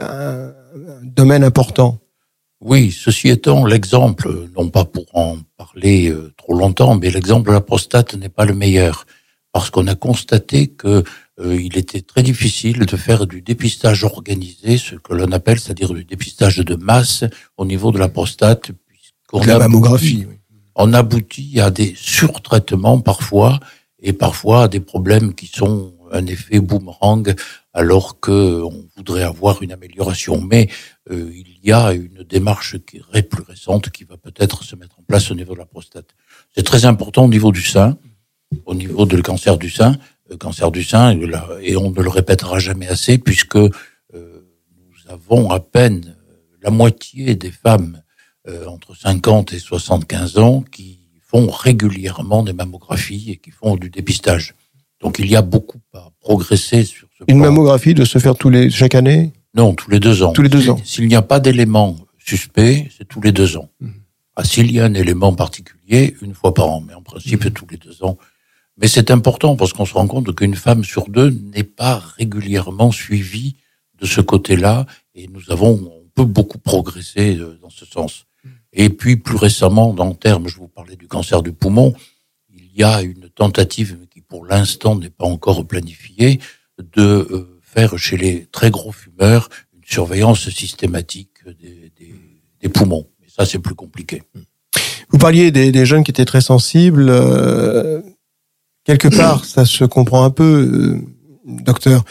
un 0.00 0.52
domaine 1.02 1.42
important. 1.42 1.98
Oui, 2.60 2.90
ceci 2.90 3.28
étant, 3.28 3.66
l'exemple, 3.66 4.48
non 4.56 4.70
pas 4.70 4.84
pour 4.84 5.04
en 5.12 5.36
parler 5.56 6.08
euh, 6.08 6.32
trop 6.38 6.54
longtemps, 6.54 6.96
mais 6.96 7.10
l'exemple 7.10 7.48
de 7.48 7.52
la 7.52 7.60
prostate 7.60 8.14
n'est 8.14 8.30
pas 8.30 8.46
le 8.46 8.54
meilleur, 8.54 9.06
parce 9.52 9.70
qu'on 9.70 9.86
a 9.86 9.94
constaté 9.94 10.68
que 10.68 11.04
euh, 11.38 11.60
il 11.60 11.76
était 11.76 12.00
très 12.00 12.22
difficile 12.22 12.86
de 12.86 12.96
faire 12.96 13.26
du 13.26 13.42
dépistage 13.42 14.04
organisé, 14.04 14.78
ce 14.78 14.94
que 14.94 15.12
l'on 15.12 15.32
appelle, 15.32 15.60
c'est-à-dire 15.60 15.92
du 15.92 16.04
dépistage 16.04 16.56
de 16.56 16.76
masse 16.76 17.24
au 17.58 17.66
niveau 17.66 17.92
de 17.92 17.98
la 17.98 18.08
prostate, 18.08 18.70
puisqu'on 18.86 19.44
la 19.44 19.58
mammographie. 19.58 20.24
oui. 20.26 20.36
on 20.76 20.94
aboutit 20.94 21.60
à 21.60 21.70
des 21.70 21.94
surtraitements 21.94 23.00
parfois 23.00 23.60
et 24.00 24.14
parfois 24.14 24.64
à 24.64 24.68
des 24.68 24.80
problèmes 24.80 25.34
qui 25.34 25.46
sont 25.46 25.92
un 26.12 26.26
effet 26.26 26.60
boomerang 26.60 27.34
alors 27.72 28.20
que 28.20 28.62
on 28.62 28.86
voudrait 28.96 29.22
avoir 29.22 29.62
une 29.62 29.72
amélioration. 29.72 30.40
Mais 30.40 30.68
euh, 31.10 31.30
il 31.32 31.58
y 31.62 31.72
a 31.72 31.92
une 31.92 32.24
démarche 32.24 32.78
qui 32.86 33.00
est 33.12 33.22
plus 33.22 33.42
récente 33.42 33.90
qui 33.90 34.04
va 34.04 34.16
peut-être 34.16 34.64
se 34.64 34.76
mettre 34.76 34.98
en 34.98 35.02
place 35.02 35.30
au 35.30 35.34
niveau 35.34 35.54
de 35.54 35.58
la 35.58 35.66
prostate. 35.66 36.14
C'est 36.54 36.64
très 36.64 36.84
important 36.86 37.24
au 37.24 37.28
niveau 37.28 37.52
du 37.52 37.62
sein, 37.62 37.98
au 38.64 38.74
niveau 38.74 39.04
le 39.04 39.22
cancer 39.22 39.58
du 39.58 39.70
sein, 39.70 39.96
le 40.30 40.36
cancer 40.36 40.70
du 40.70 40.82
sein, 40.82 41.18
et 41.60 41.76
on 41.76 41.90
ne 41.90 42.02
le 42.02 42.08
répétera 42.08 42.58
jamais 42.58 42.88
assez 42.88 43.18
puisque 43.18 43.56
euh, 43.56 43.70
nous 44.12 45.12
avons 45.12 45.50
à 45.50 45.60
peine 45.60 46.16
euh, 46.30 46.36
la 46.62 46.70
moitié 46.70 47.34
des 47.34 47.50
femmes 47.50 48.02
entre 48.68 48.96
50 48.96 49.54
et 49.54 49.58
75 49.58 50.38
ans 50.38 50.62
qui 50.62 51.00
font 51.20 51.50
régulièrement 51.50 52.44
des 52.44 52.52
mammographies 52.52 53.32
et 53.32 53.36
qui 53.38 53.50
font 53.50 53.74
du 53.74 53.90
dépistage. 53.90 54.54
Donc 55.00 55.18
il 55.18 55.26
y 55.30 55.36
a 55.36 55.42
beaucoup 55.42 55.80
à 55.94 56.08
progresser 56.20 56.84
sur 56.84 57.08
ce 57.18 57.24
Une 57.28 57.38
plan. 57.38 57.46
mammographie 57.50 57.94
de 57.94 58.04
se 58.04 58.18
faire 58.18 58.36
tous 58.36 58.50
les 58.50 58.70
chaque 58.70 58.94
année? 58.94 59.32
Non, 59.54 59.74
tous 59.74 59.90
les 59.90 60.00
deux 60.00 60.22
ans. 60.22 60.32
Tous 60.32 60.42
les 60.42 60.48
deux 60.48 60.60
S'il- 60.60 60.70
ans. 60.70 60.80
S'il 60.84 61.06
n'y 61.08 61.14
a 61.14 61.22
pas 61.22 61.40
d'élément 61.40 61.96
suspect, 62.18 62.88
c'est 62.96 63.06
tous 63.06 63.20
les 63.20 63.32
deux 63.32 63.56
ans. 63.56 63.68
Mhm. 63.80 63.94
Ah, 64.36 64.44
S'il 64.44 64.70
y 64.70 64.80
a 64.80 64.84
un 64.84 64.94
élément 64.94 65.32
particulier, 65.34 66.14
une 66.20 66.34
fois 66.34 66.52
par 66.52 66.68
an, 66.68 66.82
mais 66.86 66.92
en 66.94 67.02
principe 67.02 67.44
Mhm. 67.46 67.50
tous 67.52 67.66
les 67.70 67.76
deux 67.78 68.02
ans. 68.04 68.18
Mais 68.78 68.88
c'est 68.88 69.10
important 69.10 69.56
parce 69.56 69.72
qu'on 69.72 69.86
se 69.86 69.94
rend 69.94 70.06
compte 70.06 70.34
qu'une 70.34 70.54
femme 70.56 70.84
sur 70.84 71.08
deux 71.08 71.30
n'est 71.30 71.62
pas 71.64 71.96
régulièrement 72.18 72.90
suivie 72.92 73.56
de 73.98 74.04
ce 74.06 74.20
côté-là 74.20 74.84
et 75.14 75.28
nous 75.28 75.50
avons, 75.50 75.90
on 75.90 76.08
peut 76.14 76.26
beaucoup 76.26 76.58
progresser 76.58 77.36
euh, 77.38 77.58
dans 77.62 77.70
ce 77.70 77.86
sens. 77.86 78.26
Mhm. 78.44 78.50
Et 78.74 78.88
puis 78.90 79.16
plus 79.16 79.36
récemment, 79.36 79.94
dans 79.94 80.08
le 80.08 80.14
terme, 80.14 80.48
je 80.48 80.56
vous 80.56 80.68
parlais 80.68 80.96
du 80.96 81.06
cancer 81.08 81.42
du 81.42 81.52
poumon, 81.52 81.94
il 82.76 82.80
y 82.80 82.84
a 82.84 83.00
une 83.00 83.30
tentative 83.34 83.96
qui 84.10 84.20
pour 84.20 84.44
l'instant 84.44 84.96
n'est 84.96 85.10
pas 85.10 85.24
encore 85.24 85.66
planifiée 85.66 86.40
de 86.78 87.02
euh, 87.02 87.58
faire 87.62 87.96
chez 87.98 88.18
les 88.18 88.46
très 88.52 88.70
gros 88.70 88.92
fumeurs 88.92 89.48
une 89.74 89.82
surveillance 89.84 90.50
systématique 90.50 91.30
des, 92.60 92.68
poumons. 92.68 93.06
Mais 93.20 93.28
ça, 93.28 93.46
c'est 93.46 93.60
plus 93.60 93.76
compliqué. 93.76 94.24
Vous 95.08 95.18
parliez 95.18 95.52
des, 95.52 95.86
jeunes 95.86 96.02
qui 96.04 96.10
étaient 96.10 96.24
très 96.24 96.40
sensibles. 96.40 97.06
Euh, 97.08 98.02
quelque 98.84 99.08
part, 99.08 99.44
ça 99.44 99.64
se 99.64 99.84
comprend 99.84 100.24
un 100.24 100.30
peu, 100.30 100.44
euh, 100.44 101.00
docteur, 101.46 102.04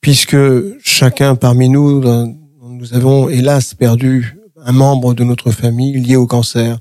puisque 0.00 0.36
chacun 0.82 1.36
parmi 1.36 1.68
nous, 1.68 2.00
nous 2.60 2.94
avons 2.94 3.28
hélas 3.28 3.74
perdu 3.74 4.36
un 4.56 4.72
membre 4.72 5.14
de 5.14 5.24
notre 5.24 5.52
famille 5.52 6.00
lié 6.00 6.16
au 6.16 6.26
cancer. 6.26 6.78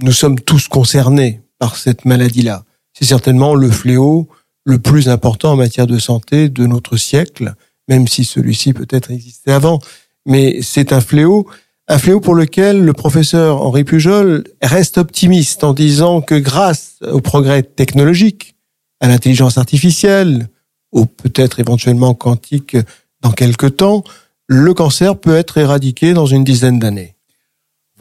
Nous 0.00 0.12
sommes 0.12 0.40
tous 0.40 0.68
concernés 0.68 1.42
par 1.58 1.76
cette 1.76 2.04
maladie-là. 2.04 2.64
C'est 2.92 3.04
certainement 3.04 3.54
le 3.54 3.70
fléau 3.70 4.28
le 4.64 4.78
plus 4.78 5.08
important 5.08 5.52
en 5.52 5.56
matière 5.56 5.86
de 5.86 5.98
santé 5.98 6.48
de 6.48 6.66
notre 6.66 6.96
siècle, 6.96 7.54
même 7.88 8.08
si 8.08 8.24
celui-ci 8.24 8.72
peut-être 8.72 9.10
existait 9.10 9.52
avant. 9.52 9.80
Mais 10.26 10.60
c'est 10.62 10.92
un 10.92 11.00
fléau, 11.00 11.48
un 11.88 11.98
fléau 11.98 12.20
pour 12.20 12.34
lequel 12.34 12.84
le 12.84 12.92
professeur 12.92 13.62
Henri 13.62 13.84
Pujol 13.84 14.44
reste 14.60 14.98
optimiste 14.98 15.62
en 15.62 15.72
disant 15.72 16.20
que 16.20 16.34
grâce 16.34 16.96
au 17.02 17.20
progrès 17.20 17.62
technologique, 17.62 18.56
à 19.00 19.08
l'intelligence 19.08 19.58
artificielle, 19.58 20.48
ou 20.92 21.06
peut-être 21.06 21.60
éventuellement 21.60 22.14
quantique 22.14 22.76
dans 23.20 23.32
quelques 23.32 23.76
temps, 23.76 24.02
le 24.48 24.74
cancer 24.74 25.18
peut 25.18 25.36
être 25.36 25.58
éradiqué 25.58 26.14
dans 26.14 26.26
une 26.26 26.44
dizaine 26.44 26.78
d'années. 26.78 27.15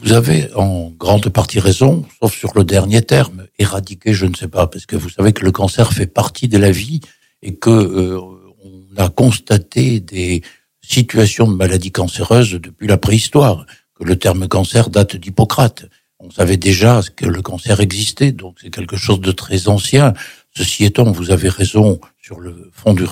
Vous 0.01 0.11
avez 0.11 0.53
en 0.55 0.89
grande 0.89 1.29
partie 1.29 1.59
raison, 1.59 2.05
sauf 2.19 2.37
sur 2.37 2.51
le 2.53 2.65
dernier 2.65 3.01
terme, 3.01 3.47
éradiquer, 3.57 4.13
je 4.13 4.25
ne 4.25 4.35
sais 4.35 4.49
pas, 4.49 4.67
parce 4.67 4.85
que 4.85 4.97
vous 4.97 5.09
savez 5.09 5.31
que 5.31 5.45
le 5.45 5.53
cancer 5.53 5.93
fait 5.93 6.05
partie 6.05 6.49
de 6.49 6.57
la 6.57 6.69
vie 6.69 6.99
et 7.41 7.55
que 7.55 7.69
euh, 7.69 8.19
on 8.19 8.97
a 8.97 9.07
constaté 9.07 10.01
des 10.01 10.41
situations 10.81 11.47
de 11.47 11.55
maladies 11.55 11.93
cancéreuses 11.93 12.51
depuis 12.51 12.87
la 12.87 12.97
préhistoire, 12.97 13.65
que 13.97 14.03
le 14.03 14.17
terme 14.17 14.49
cancer 14.49 14.89
date 14.89 15.15
d'Hippocrate. 15.15 15.85
On 16.19 16.29
savait 16.29 16.57
déjà 16.57 17.01
que 17.15 17.25
le 17.25 17.41
cancer 17.41 17.79
existait, 17.79 18.33
donc 18.33 18.57
c'est 18.61 18.69
quelque 18.69 18.97
chose 18.97 19.21
de 19.21 19.31
très 19.31 19.69
ancien. 19.69 20.13
Ceci 20.51 20.83
étant, 20.83 21.09
vous 21.09 21.31
avez 21.31 21.47
raison 21.47 22.01
sur 22.21 22.41
le 22.41 22.69
fond 22.73 22.93
de 22.93 23.07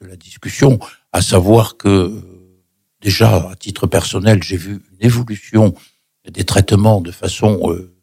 la 0.00 0.16
discussion, 0.16 0.78
à 1.12 1.20
savoir 1.20 1.76
que 1.76 2.22
déjà, 3.00 3.50
à 3.50 3.56
titre 3.56 3.86
personnel, 3.86 4.42
j'ai 4.42 4.56
vu 4.56 4.80
une 4.92 5.06
évolution 5.06 5.74
des 6.28 6.44
traitements 6.44 7.00
de 7.00 7.10
façon 7.10 7.70
euh, 7.70 7.94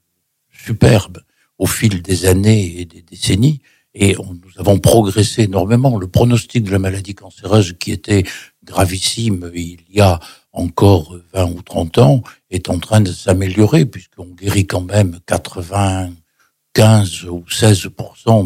superbe 0.49 1.19
au 1.57 1.65
fil 1.65 2.01
des 2.01 2.25
années 2.25 2.79
et 2.79 2.85
des 2.85 3.01
décennies, 3.01 3.61
et 3.93 4.15
nous 4.15 4.51
avons 4.57 4.79
progressé 4.79 5.43
énormément. 5.43 5.97
Le 5.97 6.07
pronostic 6.07 6.63
de 6.63 6.71
la 6.71 6.79
maladie 6.79 7.15
cancéreuse, 7.15 7.75
qui 7.79 7.91
était 7.91 8.23
gravissime 8.63 9.51
il 9.55 9.79
y 9.89 10.01
a 10.01 10.19
encore 10.51 11.17
20 11.33 11.45
ou 11.45 11.61
30 11.63 11.97
ans, 11.97 12.21
est 12.51 12.69
en 12.69 12.77
train 12.79 13.01
de 13.01 13.11
s'améliorer, 13.11 13.85
puisqu'on 13.85 14.27
guérit 14.27 14.67
quand 14.67 14.81
même 14.81 15.19
95 15.25 17.25
ou 17.25 17.43
16 17.49 17.89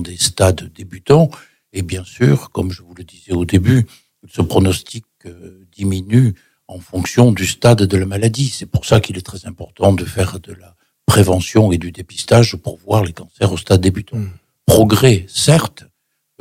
des 0.04 0.18
stades 0.18 0.72
débutants, 0.74 1.30
et 1.74 1.82
bien 1.82 2.06
sûr, 2.06 2.52
comme 2.52 2.72
je 2.72 2.82
vous 2.82 2.94
le 2.94 3.04
disais 3.04 3.34
au 3.34 3.44
début, 3.44 3.86
ce 4.30 4.42
pronostic 4.42 5.06
euh, 5.26 5.66
diminue 5.76 6.34
en 6.72 6.80
fonction 6.80 7.32
du 7.34 7.46
stade 7.46 7.84
de 7.84 7.98
la 7.98 8.06
maladie. 8.06 8.48
C'est 8.50 8.66
pour 8.66 8.86
ça 8.86 9.02
qu'il 9.02 9.18
est 9.18 9.26
très 9.26 9.46
important 9.46 9.92
de 9.92 10.06
faire 10.06 10.40
de 10.40 10.54
la 10.54 10.76
prévention 11.06 11.72
et 11.72 11.78
du 11.78 11.92
dépistage 11.92 12.56
pour 12.56 12.78
voir 12.78 13.04
les 13.04 13.12
cancers 13.12 13.52
au 13.52 13.58
stade 13.58 13.82
débutant. 13.82 14.18
Mmh. 14.18 14.30
Progrès, 14.66 15.26
certes, 15.28 15.84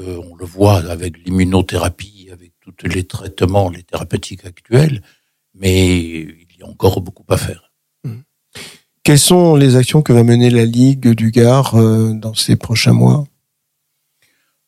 euh, 0.00 0.20
on 0.30 0.36
le 0.36 0.46
voit 0.46 0.78
avec 0.88 1.18
l'immunothérapie, 1.24 2.28
avec 2.32 2.52
tous 2.60 2.86
les 2.86 3.04
traitements, 3.04 3.70
les 3.70 3.82
thérapeutiques 3.82 4.44
actuels, 4.44 5.02
mais 5.54 5.98
il 5.98 6.56
y 6.58 6.62
a 6.62 6.68
encore 6.68 7.00
beaucoup 7.00 7.24
à 7.28 7.36
faire. 7.36 7.72
Mmh. 8.04 8.20
Quelles 9.02 9.18
sont 9.18 9.56
les 9.56 9.74
actions 9.74 10.02
que 10.02 10.12
va 10.12 10.22
mener 10.22 10.50
la 10.50 10.64
Ligue 10.64 11.08
du 11.08 11.32
Gard 11.32 11.74
euh, 11.74 12.12
dans 12.14 12.34
ces 12.34 12.54
prochains 12.54 12.92
mois? 12.92 13.24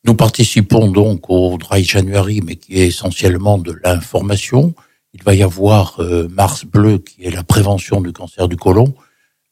Nous 0.03 0.15
participons 0.15 0.91
donc 0.91 1.29
au 1.29 1.57
Dry 1.57 1.85
January, 1.85 2.41
mais 2.43 2.57
qui 2.57 2.81
est 2.81 2.87
essentiellement 2.87 3.57
de 3.57 3.73
l'information. 3.85 4.75
Il 5.13 5.23
va 5.23 5.35
y 5.35 5.43
avoir 5.43 5.99
euh, 5.99 6.27
Mars 6.27 6.65
Bleu, 6.65 6.97
qui 6.97 7.23
est 7.23 7.31
la 7.31 7.43
prévention 7.43 8.01
du 8.01 8.11
cancer 8.11 8.47
du 8.47 8.57
côlon, 8.57 8.95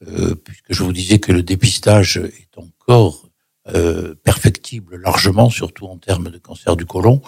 euh, 0.08 0.34
puisque 0.34 0.74
je 0.74 0.84
vous 0.84 0.91
disais 0.91 1.19
que 1.19 1.32
le 1.32 1.43
dépistage 1.43 2.17
est 2.17 2.58
encore 2.58 3.30
euh, 3.67 4.15
perfectible 4.24 4.97
largement, 4.97 5.52
surtout 5.52 5.86
en 5.86 5.97
termes 5.97 6.30
de 6.30 6.39
cancer 6.39 6.76
du 6.76 6.86
côlon. 6.86 7.21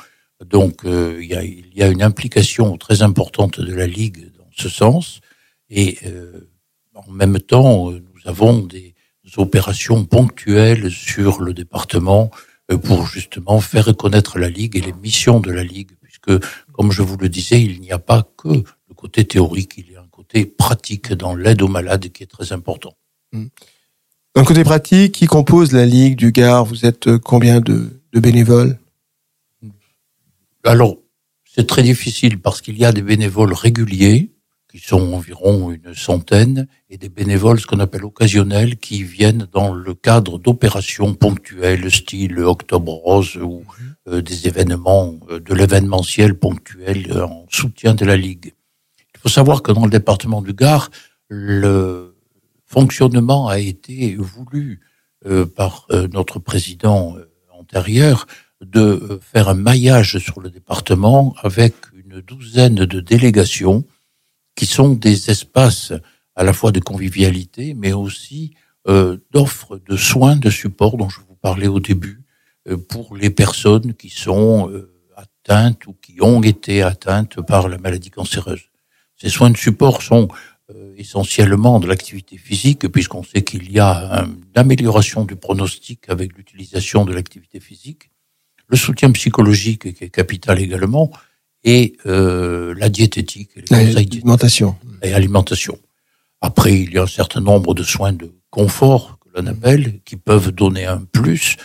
Donc 0.43 0.82
il 0.84 1.26
y, 1.26 1.36
a, 1.36 1.43
il, 1.43 1.74
y 1.74 1.84
a, 1.84 1.88
une 1.88 2.02
implication 2.02 2.76
très 2.78 3.02
importante 3.02 3.62
de 3.62 3.74
la 3.74 3.88
Ligue 3.88 4.32
dans 4.38 4.50
ce 4.52 4.67
sens. 4.67 5.22
Et 5.69 6.00
en 6.93 7.10
même 7.10 7.39
temps, 7.39 7.91
nous 7.91 8.02
avons 8.26 8.60
des 8.60 8.93
opérations 9.38 10.04
ponctuelles 10.04 10.91
sur 10.91 11.39
le 11.39 11.54
département 11.54 12.30
pour 12.84 13.06
justement 13.06 13.62
faire 13.62 13.96
connaître 13.96 14.38
la 14.38 14.50
Ligue 14.50 14.76
et 14.76 14.82
les 14.82 14.91
missions 14.91 15.39
de 15.39 15.52
la 15.52 15.63
Ligue 15.63 15.91
que, 16.24 16.40
comme 16.72 16.92
je 16.92 17.04
vous 17.04 17.18
le 17.18 17.30
disais, 17.30 17.62
il 17.62 17.80
n'y 17.82 17.92
a 17.92 18.00
pas 18.00 18.28
que 18.38 18.50
le 18.50 18.94
côté 18.96 19.26
théorique, 19.26 19.76
il 19.78 19.92
y 19.92 19.96
a 19.96 20.02
un 20.02 20.08
côté 20.10 20.46
pratique 20.46 21.14
dans 21.14 21.36
l'aide 21.36 21.62
aux 21.62 21.68
malades 21.68 22.10
qui 22.12 22.24
est 22.24 22.28
très 22.28 22.52
important. 22.52 22.96
Mmh. 23.34 23.46
Un 24.36 24.44
côté 24.44 24.64
pratique, 24.64 25.12
qui 25.12 25.28
compose 25.28 25.74
la 25.74 25.86
Ligue 25.86 26.16
du 26.16 26.32
Gard 26.32 26.66
Vous 26.66 26.86
êtes 26.86 27.18
combien 27.18 27.62
de, 27.62 28.02
de 28.14 28.20
bénévoles? 28.20 28.80
Alors, 30.64 30.98
c'est 31.46 31.68
très 31.68 31.84
difficile 31.84 32.40
parce 32.40 32.62
qu'il 32.62 32.78
y 32.78 32.86
a 32.86 32.92
des 32.92 33.04
bénévoles 33.04 33.54
réguliers, 33.54 34.32
qui 34.74 34.80
sont 34.80 35.14
environ 35.14 35.70
une 35.70 35.94
centaine, 35.94 36.68
et 36.90 36.98
des 36.98 37.08
bénévoles, 37.08 37.60
ce 37.60 37.68
qu'on 37.68 37.80
appelle 37.80 38.06
occasionnels, 38.06 38.78
qui 38.78 39.04
viennent 39.04 39.48
dans 39.52 39.72
le 39.72 39.94
cadre 39.94 40.40
d'opérations 40.40 41.14
ponctuelles, 41.14 41.92
style 41.92 42.40
Octobre 42.40 42.92
Rose 42.92 43.38
ou 43.38 43.60
mhm. 43.60 43.96
euh, 44.08 44.22
des 44.24 44.48
événements, 44.48 45.14
euh, 45.30 45.40
de 45.40 45.54
l'événementiel 45.54 46.34
ponctuel 46.34 47.06
euh, 47.12 47.24
en 47.24 47.46
soutien 47.52 47.94
de 47.94 48.04
la 48.04 48.18
Ligue. 48.18 48.56
Il 49.14 49.20
faut 49.20 49.30
savoir 49.30 49.62
que 49.62 49.72
dans 49.72 49.86
le 49.86 49.92
département 49.92 50.42
du 50.42 50.54
Gard, 50.54 50.90
le 51.30 52.16
fonctionnement 52.66 53.50
a 53.50 53.60
été 53.60 54.16
voulu 54.16 54.82
par 55.56 55.88
notre 56.12 56.40
président 56.40 57.16
antérieur 57.58 58.28
de 58.60 59.20
faire 59.22 59.48
un 59.48 59.54
maillage 59.54 60.18
sur 60.18 60.42
le 60.42 60.50
département 60.50 61.34
avec 61.42 61.74
une 61.94 62.20
douzaine 62.20 62.76
de 62.76 63.00
délégations 63.00 63.86
qui 64.56 64.66
sont 64.66 64.94
des 64.94 65.30
espaces 65.30 65.94
à 66.36 66.44
la 66.44 66.54
fois 66.54 66.72
de 66.72 66.80
convivialité, 66.80 67.74
mais 67.74 67.94
aussi 67.94 68.56
euh, 68.88 69.18
d'offres 69.32 69.80
de 69.89 69.96
soins, 69.96 70.36
de 70.36 70.50
support 70.50 70.98
dont 70.98 71.10
je 71.10 71.20
vous 71.20 71.36
parlais 71.36 71.68
au 71.68 71.80
début, 71.80 72.24
euh, 72.70 72.78
pour 72.78 73.16
les 73.16 73.30
personnes 73.30 73.94
qui 73.94 74.10
sont 74.10 74.70
euh, 74.70 74.89
atteintes 75.18 75.86
ou 75.88 75.94
qui 75.94 76.22
ont 76.22 76.42
été 76.42 76.82
atteintes 76.82 77.42
par 77.42 77.68
la 77.68 77.78
maladie 77.78 78.10
cancéreuse. 78.10 78.70
Ces 79.18 79.30
soins 79.30 79.50
de 79.50 79.58
support 79.58 80.02
sont 80.02 80.30
euh, 80.70 80.94
essentiellement 80.98 81.82
de 81.82 81.88
l'activité 81.88 82.38
physique, 82.38 82.88
puisqu'on 82.88 83.24
sait 83.24 83.44
qu'il 83.44 83.70
y 83.70 83.80
a 83.80 84.26
une 84.26 84.38
amélioration 84.56 85.26
du 85.26 85.36
pronostic 85.36 86.10
avec 86.10 86.38
l'utilisation 86.38 87.04
de 87.04 87.13
l'activité 87.13 87.60
physique, 87.60 88.12
le 88.68 88.78
soutien 88.78 89.12
psychologique 89.12 89.94
qui 89.94 90.06
est 90.06 90.10
capital 90.10 90.60
également, 90.62 91.12
et 91.63 91.95
euh, 92.06 92.73
la 92.78 92.89
diététique, 92.89 93.52
l'alimentation 93.69 94.76
et 95.02 95.13
alimentation. 95.13 95.80
Après, 96.41 96.73
il 96.78 96.93
y 96.93 96.97
a 96.97 97.04
un 97.04 97.08
certain 97.08 97.41
nombre 97.41 97.73
de 97.73 97.84
soins 97.84 98.13
de 98.13 98.34
confort 98.49 99.17
que 99.19 99.30
l'on 99.39 99.47
appelle, 99.47 100.02
qui 100.04 100.17
peuvent 100.17 100.52
donner 100.52 100.86
un 100.86 100.99
plus 100.99 101.56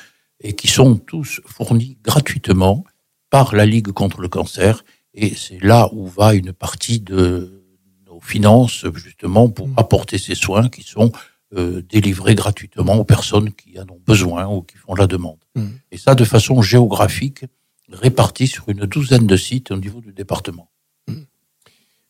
et 0.41 0.55
qui 0.55 0.69
sont 0.69 0.97
tous 0.97 1.41
fournis 1.47 1.99
gratuitement 2.03 2.85
par 3.31 3.55
la 3.55 3.67
Ligue 3.67 3.89
contre 3.89 4.21
le 4.21 4.29
cancer. 4.29 4.85
Et 5.15 5.35
c'est 5.35 5.63
là 5.63 5.89
où 5.93 6.07
va 6.07 6.35
une 6.35 6.53
partie 6.53 7.01
de 7.01 7.65
nos 8.07 8.21
finances, 8.21 8.87
justement, 8.95 9.49
pour 9.49 9.69
apporter 9.77 10.17
ces 10.17 10.37
soins 10.37 10.69
qui 10.69 10.83
sont 10.83 11.11
euh, 11.57 11.83
délivrés 11.89 12.35
gratuitement 12.35 12.97
aux 12.97 13.05
personnes 13.05 13.53
qui 13.53 13.81
en 13.81 13.89
ont 13.91 14.01
besoin 14.07 14.47
ou 14.47 14.63
qui 14.63 14.77
font 14.77 14.95
la 14.95 15.07
demande. 15.07 15.39
Mm. 15.57 15.67
Et 15.91 15.99
ça 15.99 16.15
de 16.15 16.25
façon 16.25 16.63
géographique 16.63 17.45
répartis 17.93 18.47
sur 18.47 18.69
une 18.69 18.81
douzaine 18.81 19.27
de 19.27 19.37
sites 19.37 19.71
au 19.71 19.77
niveau 19.77 20.01
du 20.01 20.13
département. 20.13 20.71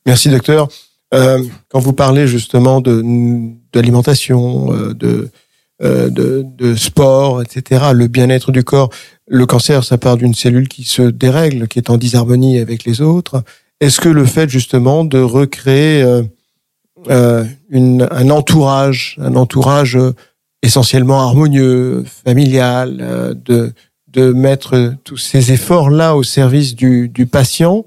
Merci 0.06 0.30
docteur. 0.30 0.68
Euh, 1.14 1.42
quand 1.68 1.80
vous 1.80 1.92
parlez 1.92 2.26
justement 2.26 2.80
de 2.80 3.02
d'alimentation, 3.72 4.72
euh, 4.72 4.94
de, 4.94 5.30
euh, 5.82 6.10
de, 6.10 6.44
de 6.44 6.74
sport, 6.74 7.42
etc., 7.42 7.86
le 7.94 8.08
bien-être 8.08 8.52
du 8.52 8.64
corps, 8.64 8.90
le 9.26 9.46
cancer, 9.46 9.84
ça 9.84 9.98
part 9.98 10.16
d'une 10.16 10.34
cellule 10.34 10.68
qui 10.68 10.84
se 10.84 11.02
dérègle, 11.02 11.68
qui 11.68 11.78
est 11.78 11.90
en 11.90 11.96
disharmonie 11.96 12.58
avec 12.58 12.84
les 12.84 13.00
autres. 13.00 13.42
Est-ce 13.80 14.00
que 14.00 14.08
le 14.08 14.24
fait 14.24 14.48
justement 14.48 15.04
de 15.04 15.18
recréer 15.18 16.02
euh, 16.02 16.22
euh 17.08 17.44
une, 17.70 18.08
un 18.10 18.30
entourage, 18.30 19.16
un 19.20 19.36
entourage 19.36 19.98
essentiellement 20.62 21.20
harmonieux, 21.20 22.02
familial, 22.24 23.36
de 23.44 23.74
de 24.08 24.32
mettre 24.32 24.94
tous 25.04 25.16
ces 25.16 25.52
efforts 25.52 25.90
là 25.90 26.16
au 26.16 26.22
service 26.22 26.74
du, 26.74 27.08
du 27.08 27.26
patient, 27.26 27.84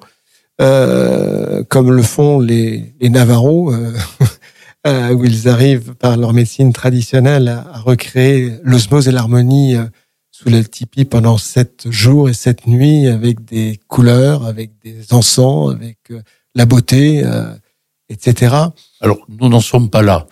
comme 0.57 1.91
le 1.91 2.03
font 2.03 2.39
les, 2.39 2.93
les 2.99 3.10
Navarros, 3.10 3.73
où 4.86 5.25
ils 5.25 5.49
arrivent 5.49 5.95
par 5.95 6.17
leur 6.17 6.34
médecine 6.34 6.71
traditionnelle 6.73 7.47
à, 7.47 7.65
à 7.73 7.79
recréer 7.79 8.53
l'osmose 8.63 9.07
et 9.07 9.12
l'harmonie 9.12 9.77
sous 10.41 10.49
la 10.49 10.63
tipi 10.63 11.05
pendant 11.05 11.38
sept 11.38 11.86
jours 11.91 12.29
et 12.29 12.34
sept 12.34 12.65
nuits 12.65 13.07
avec 13.07 13.45
des 13.45 13.79
couleurs, 13.88 14.45
avec 14.45 14.71
des 14.84 15.13
encens, 15.13 15.71
avec 15.71 15.99
euh, 16.10 16.21
la 16.55 16.65
beauté, 16.65 17.23
euh, 17.23 17.53
etc. 18.10 18.55
Alors, 19.01 19.19
nous 19.29 19.49
n'en 19.49 19.60
sommes 19.60 19.89
pas 19.89 20.01
là. 20.01 20.27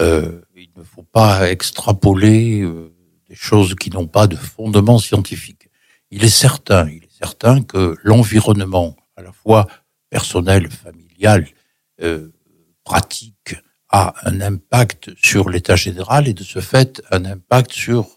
Euh, 0.00 0.42
il 0.54 0.68
ne 0.76 0.82
faut 0.82 1.04
pas 1.04 1.50
extrapoler 1.50 2.60
euh, 2.62 2.92
choses 3.34 3.74
qui 3.74 3.90
n'ont 3.90 4.06
pas 4.06 4.26
de 4.26 4.36
fondement 4.36 4.98
scientifique. 4.98 5.68
Il 6.10 6.24
est 6.24 6.28
certain, 6.28 6.88
il 6.88 7.04
est 7.04 7.18
certain 7.18 7.62
que 7.62 7.96
l'environnement, 8.02 8.96
à 9.16 9.22
la 9.22 9.32
fois 9.32 9.66
personnel, 10.10 10.70
familial, 10.70 11.48
euh, 12.02 12.30
pratique, 12.84 13.56
a 13.88 14.14
un 14.24 14.40
impact 14.40 15.10
sur 15.16 15.48
l'état 15.48 15.76
général 15.76 16.26
et 16.28 16.34
de 16.34 16.42
ce 16.42 16.60
fait 16.60 17.02
un 17.10 17.24
impact 17.24 17.72
sur 17.72 18.16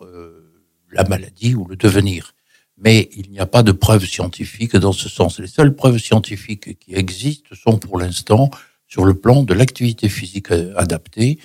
la 0.92 1.04
maladie 1.04 1.56
ou 1.56 1.66
le 1.66 1.76
devenir. 1.76 2.34
Mais 2.78 3.10
il 3.16 3.32
n'y 3.32 3.40
a 3.40 3.46
pas 3.46 3.64
de 3.64 3.72
preuves 3.72 4.06
scientifiques 4.06 4.76
dans 4.76 4.92
ce 4.92 5.10
sens. 5.10 5.40
Les 5.40 5.48
seules 5.48 5.76
preuves 5.76 5.98
scientifiques 5.98 6.78
qui 6.80 6.96
existent 6.96 7.56
sont 7.56 7.78
pour 7.78 8.00
l'instant 8.00 8.50
sur 8.88 9.04
le 9.04 9.16
plan 9.16 9.44
de 9.44 9.54
l'activité 9.54 10.10
physique 10.10 10.52
adaptée, 10.76 11.40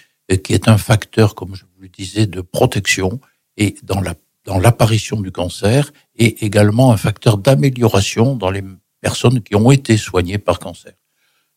qui 0.44 0.52
est 0.52 0.68
un 0.68 0.78
facteur, 0.78 1.34
comme 1.34 1.54
je 1.54 1.64
vous 1.64 1.82
le 1.82 1.88
disais, 1.88 2.26
de 2.26 2.40
protection 2.40 3.20
et 3.56 3.76
dans 3.82 4.00
la 4.00 4.14
dans 4.44 4.58
l'apparition 4.58 5.20
du 5.20 5.30
cancer 5.30 5.92
et 6.16 6.44
également 6.44 6.92
un 6.92 6.96
facteur 6.96 7.38
d'amélioration 7.38 8.34
dans 8.36 8.50
les 8.50 8.64
personnes 9.00 9.40
qui 9.42 9.54
ont 9.54 9.70
été 9.70 9.96
soignées 9.96 10.38
par 10.38 10.58
cancer. 10.58 10.94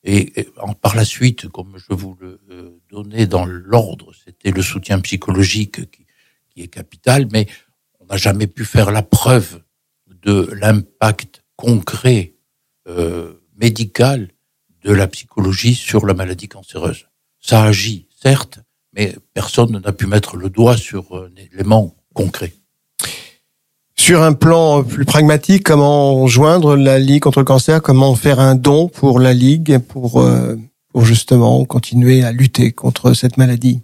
Et, 0.04 0.48
par 0.82 0.96
la 0.96 1.04
suite, 1.04 1.48
comme 1.48 1.78
je 1.78 1.96
vous 1.96 2.16
le 2.22 2.40
euh, 2.52 2.80
donnais 2.92 3.26
dans 3.26 3.46
l'ordre, 3.46 4.12
c'était 4.24 4.52
le 4.52 4.62
soutien 4.62 5.00
psychologique 5.00 5.90
qui, 5.90 6.06
qui 6.50 6.62
est 6.62 6.68
capital, 6.68 7.28
mais 7.32 7.48
on 8.00 8.06
n'a 8.06 8.18
jamais 8.18 8.46
pu 8.46 8.66
faire 8.66 8.92
la 8.92 9.02
preuve 9.02 9.64
de 10.08 10.48
l'impact 10.54 11.44
concret 11.56 12.36
euh, 12.88 13.34
médical 13.58 14.30
de 14.84 14.92
la 14.92 15.08
psychologie 15.08 15.74
sur 15.74 16.06
la 16.06 16.14
maladie 16.14 16.48
cancéreuse. 16.48 17.08
Ça 17.40 17.64
agit, 17.64 18.08
certes, 18.16 18.60
mais 18.96 19.16
personne 19.34 19.80
n'a 19.80 19.92
pu 19.92 20.08
mettre 20.08 20.38
le 20.38 20.50
doigt 20.50 20.78
sur 20.78 21.16
un 21.16 21.30
élément 21.54 21.96
concret. 22.14 22.54
Sur 23.98 24.24
un 24.24 24.34
plan 24.34 24.84
plus 24.84 25.06
pragmatique, 25.06 25.64
comment 25.64 26.28
joindre 26.28 26.76
la 26.76 27.00
Ligue 27.00 27.24
contre 27.24 27.40
le 27.40 27.46
cancer? 27.46 27.82
Comment 27.82 28.16
faire 28.16 28.40
un 28.40 28.56
don 28.56 28.88
pour 28.88 29.20
la 29.20 29.34
Ligue 29.34 29.80
pour, 29.80 30.22
euh, 30.22 30.56
pour 30.90 31.06
justement 31.06 31.66
continuer 31.66 32.24
à 32.24 32.32
lutter 32.32 32.72
contre 32.72 33.14
cette 33.14 33.38
maladie? 33.38 33.82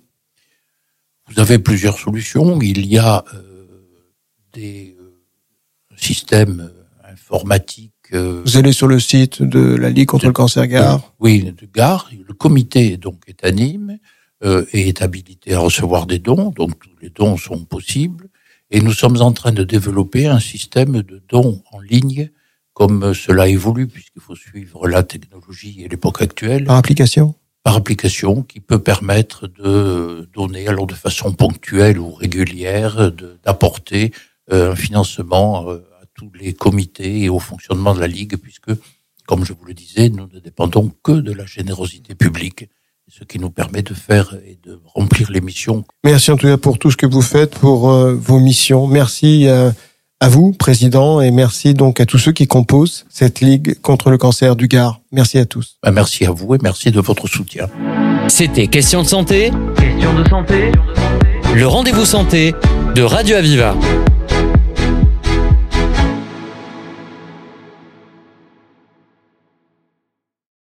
Vous 1.29 1.39
avez 1.39 1.59
plusieurs 1.59 1.97
solutions. 1.97 2.61
Il 2.61 2.85
y 2.85 2.97
a 2.97 3.23
euh, 3.33 3.67
des 4.53 4.97
euh, 4.99 5.15
systèmes 5.95 6.69
euh, 6.69 7.11
informatiques. 7.11 7.93
Euh, 8.13 8.41
Vous 8.45 8.57
allez 8.57 8.73
sur 8.73 8.87
le 8.87 8.99
site 8.99 9.41
de 9.41 9.75
la 9.75 9.89
Ligue 9.89 10.07
contre 10.07 10.25
le 10.25 10.33
cancer 10.33 10.67
Gare? 10.67 11.13
Oui, 11.19 11.41
de 11.43 11.67
Gare. 11.73 12.11
Le 12.27 12.33
comité 12.33 12.97
donc 12.97 13.23
est 13.27 13.45
anime 13.45 13.97
euh, 14.43 14.65
et 14.73 14.87
est 14.87 15.01
habilité 15.01 15.53
à 15.53 15.59
recevoir 15.59 16.07
des 16.07 16.19
dons, 16.19 16.51
donc 16.51 16.79
tous 16.79 16.95
les 17.01 17.09
dons 17.09 17.37
sont 17.37 17.63
possibles. 17.65 18.27
Et 18.71 18.81
nous 18.81 18.93
sommes 18.93 19.21
en 19.21 19.33
train 19.33 19.51
de 19.51 19.63
développer 19.63 20.27
un 20.27 20.39
système 20.39 21.01
de 21.01 21.21
dons 21.27 21.61
en 21.71 21.79
ligne 21.79 22.31
comme 22.73 23.13
cela 23.13 23.47
évolue, 23.47 23.87
puisqu'il 23.87 24.21
faut 24.21 24.35
suivre 24.35 24.87
la 24.87 25.03
technologie 25.03 25.83
et 25.83 25.87
l'époque 25.87 26.21
actuelle. 26.21 26.63
Par 26.63 26.77
application? 26.77 27.35
Par 27.63 27.75
application, 27.75 28.41
qui 28.41 28.59
peut 28.59 28.79
permettre 28.79 29.47
de 29.47 30.27
donner, 30.33 30.67
alors 30.67 30.87
de 30.87 30.95
façon 30.95 31.33
ponctuelle 31.33 31.99
ou 31.99 32.11
régulière, 32.11 33.11
d'apporter 33.43 34.11
euh, 34.51 34.71
un 34.71 34.75
financement 34.75 35.69
euh, 35.69 35.85
à 36.01 36.05
tous 36.15 36.31
les 36.33 36.53
comités 36.53 37.23
et 37.23 37.29
au 37.29 37.39
fonctionnement 37.39 37.93
de 37.93 37.99
la 37.99 38.07
Ligue, 38.07 38.37
puisque, 38.37 38.71
comme 39.27 39.45
je 39.45 39.53
vous 39.53 39.65
le 39.65 39.73
disais, 39.73 40.09
nous 40.09 40.27
ne 40.33 40.39
dépendons 40.39 40.91
que 41.03 41.11
de 41.11 41.33
la 41.33 41.45
générosité 41.45 42.15
publique, 42.15 42.67
ce 43.11 43.25
qui 43.25 43.39
nous 43.39 43.49
permet 43.49 43.81
de 43.81 43.93
faire 43.93 44.35
et 44.47 44.57
de 44.65 44.79
remplir 44.95 45.29
les 45.31 45.41
missions. 45.41 45.83
Merci 46.03 46.31
en 46.31 46.37
tout 46.37 46.47
cas 46.47 46.57
pour 46.57 46.79
tout 46.79 46.91
ce 46.91 46.97
que 46.97 47.05
vous 47.05 47.21
faites, 47.21 47.55
pour 47.55 47.91
euh, 47.91 48.15
vos 48.15 48.39
missions. 48.39 48.87
Merci 48.87 49.47
à 50.21 50.29
vous, 50.29 50.53
Président, 50.53 51.19
et 51.19 51.31
merci 51.31 51.73
donc 51.73 51.99
à 51.99 52.05
tous 52.05 52.19
ceux 52.19 52.31
qui 52.31 52.47
composent 52.47 53.05
cette 53.09 53.41
Ligue 53.41 53.79
contre 53.81 54.11
le 54.11 54.17
cancer 54.17 54.55
du 54.55 54.67
Gard. 54.67 55.01
Merci 55.11 55.39
à 55.39 55.45
tous. 55.45 55.77
Ben, 55.83 55.91
merci 55.91 56.25
à 56.25 56.31
vous 56.31 56.55
et 56.55 56.59
merci 56.61 56.91
de 56.91 57.01
votre 57.01 57.27
soutien. 57.27 57.67
C'était 58.27 58.67
Question 58.67 59.01
de 59.01 59.07
santé. 59.07 59.51
Question 59.77 60.13
de 60.13 60.29
santé. 60.29 60.71
Le 61.53 61.67
rendez-vous 61.67 62.05
santé 62.05 62.53
de 62.95 63.01
Radio 63.01 63.35
Aviva. 63.35 63.75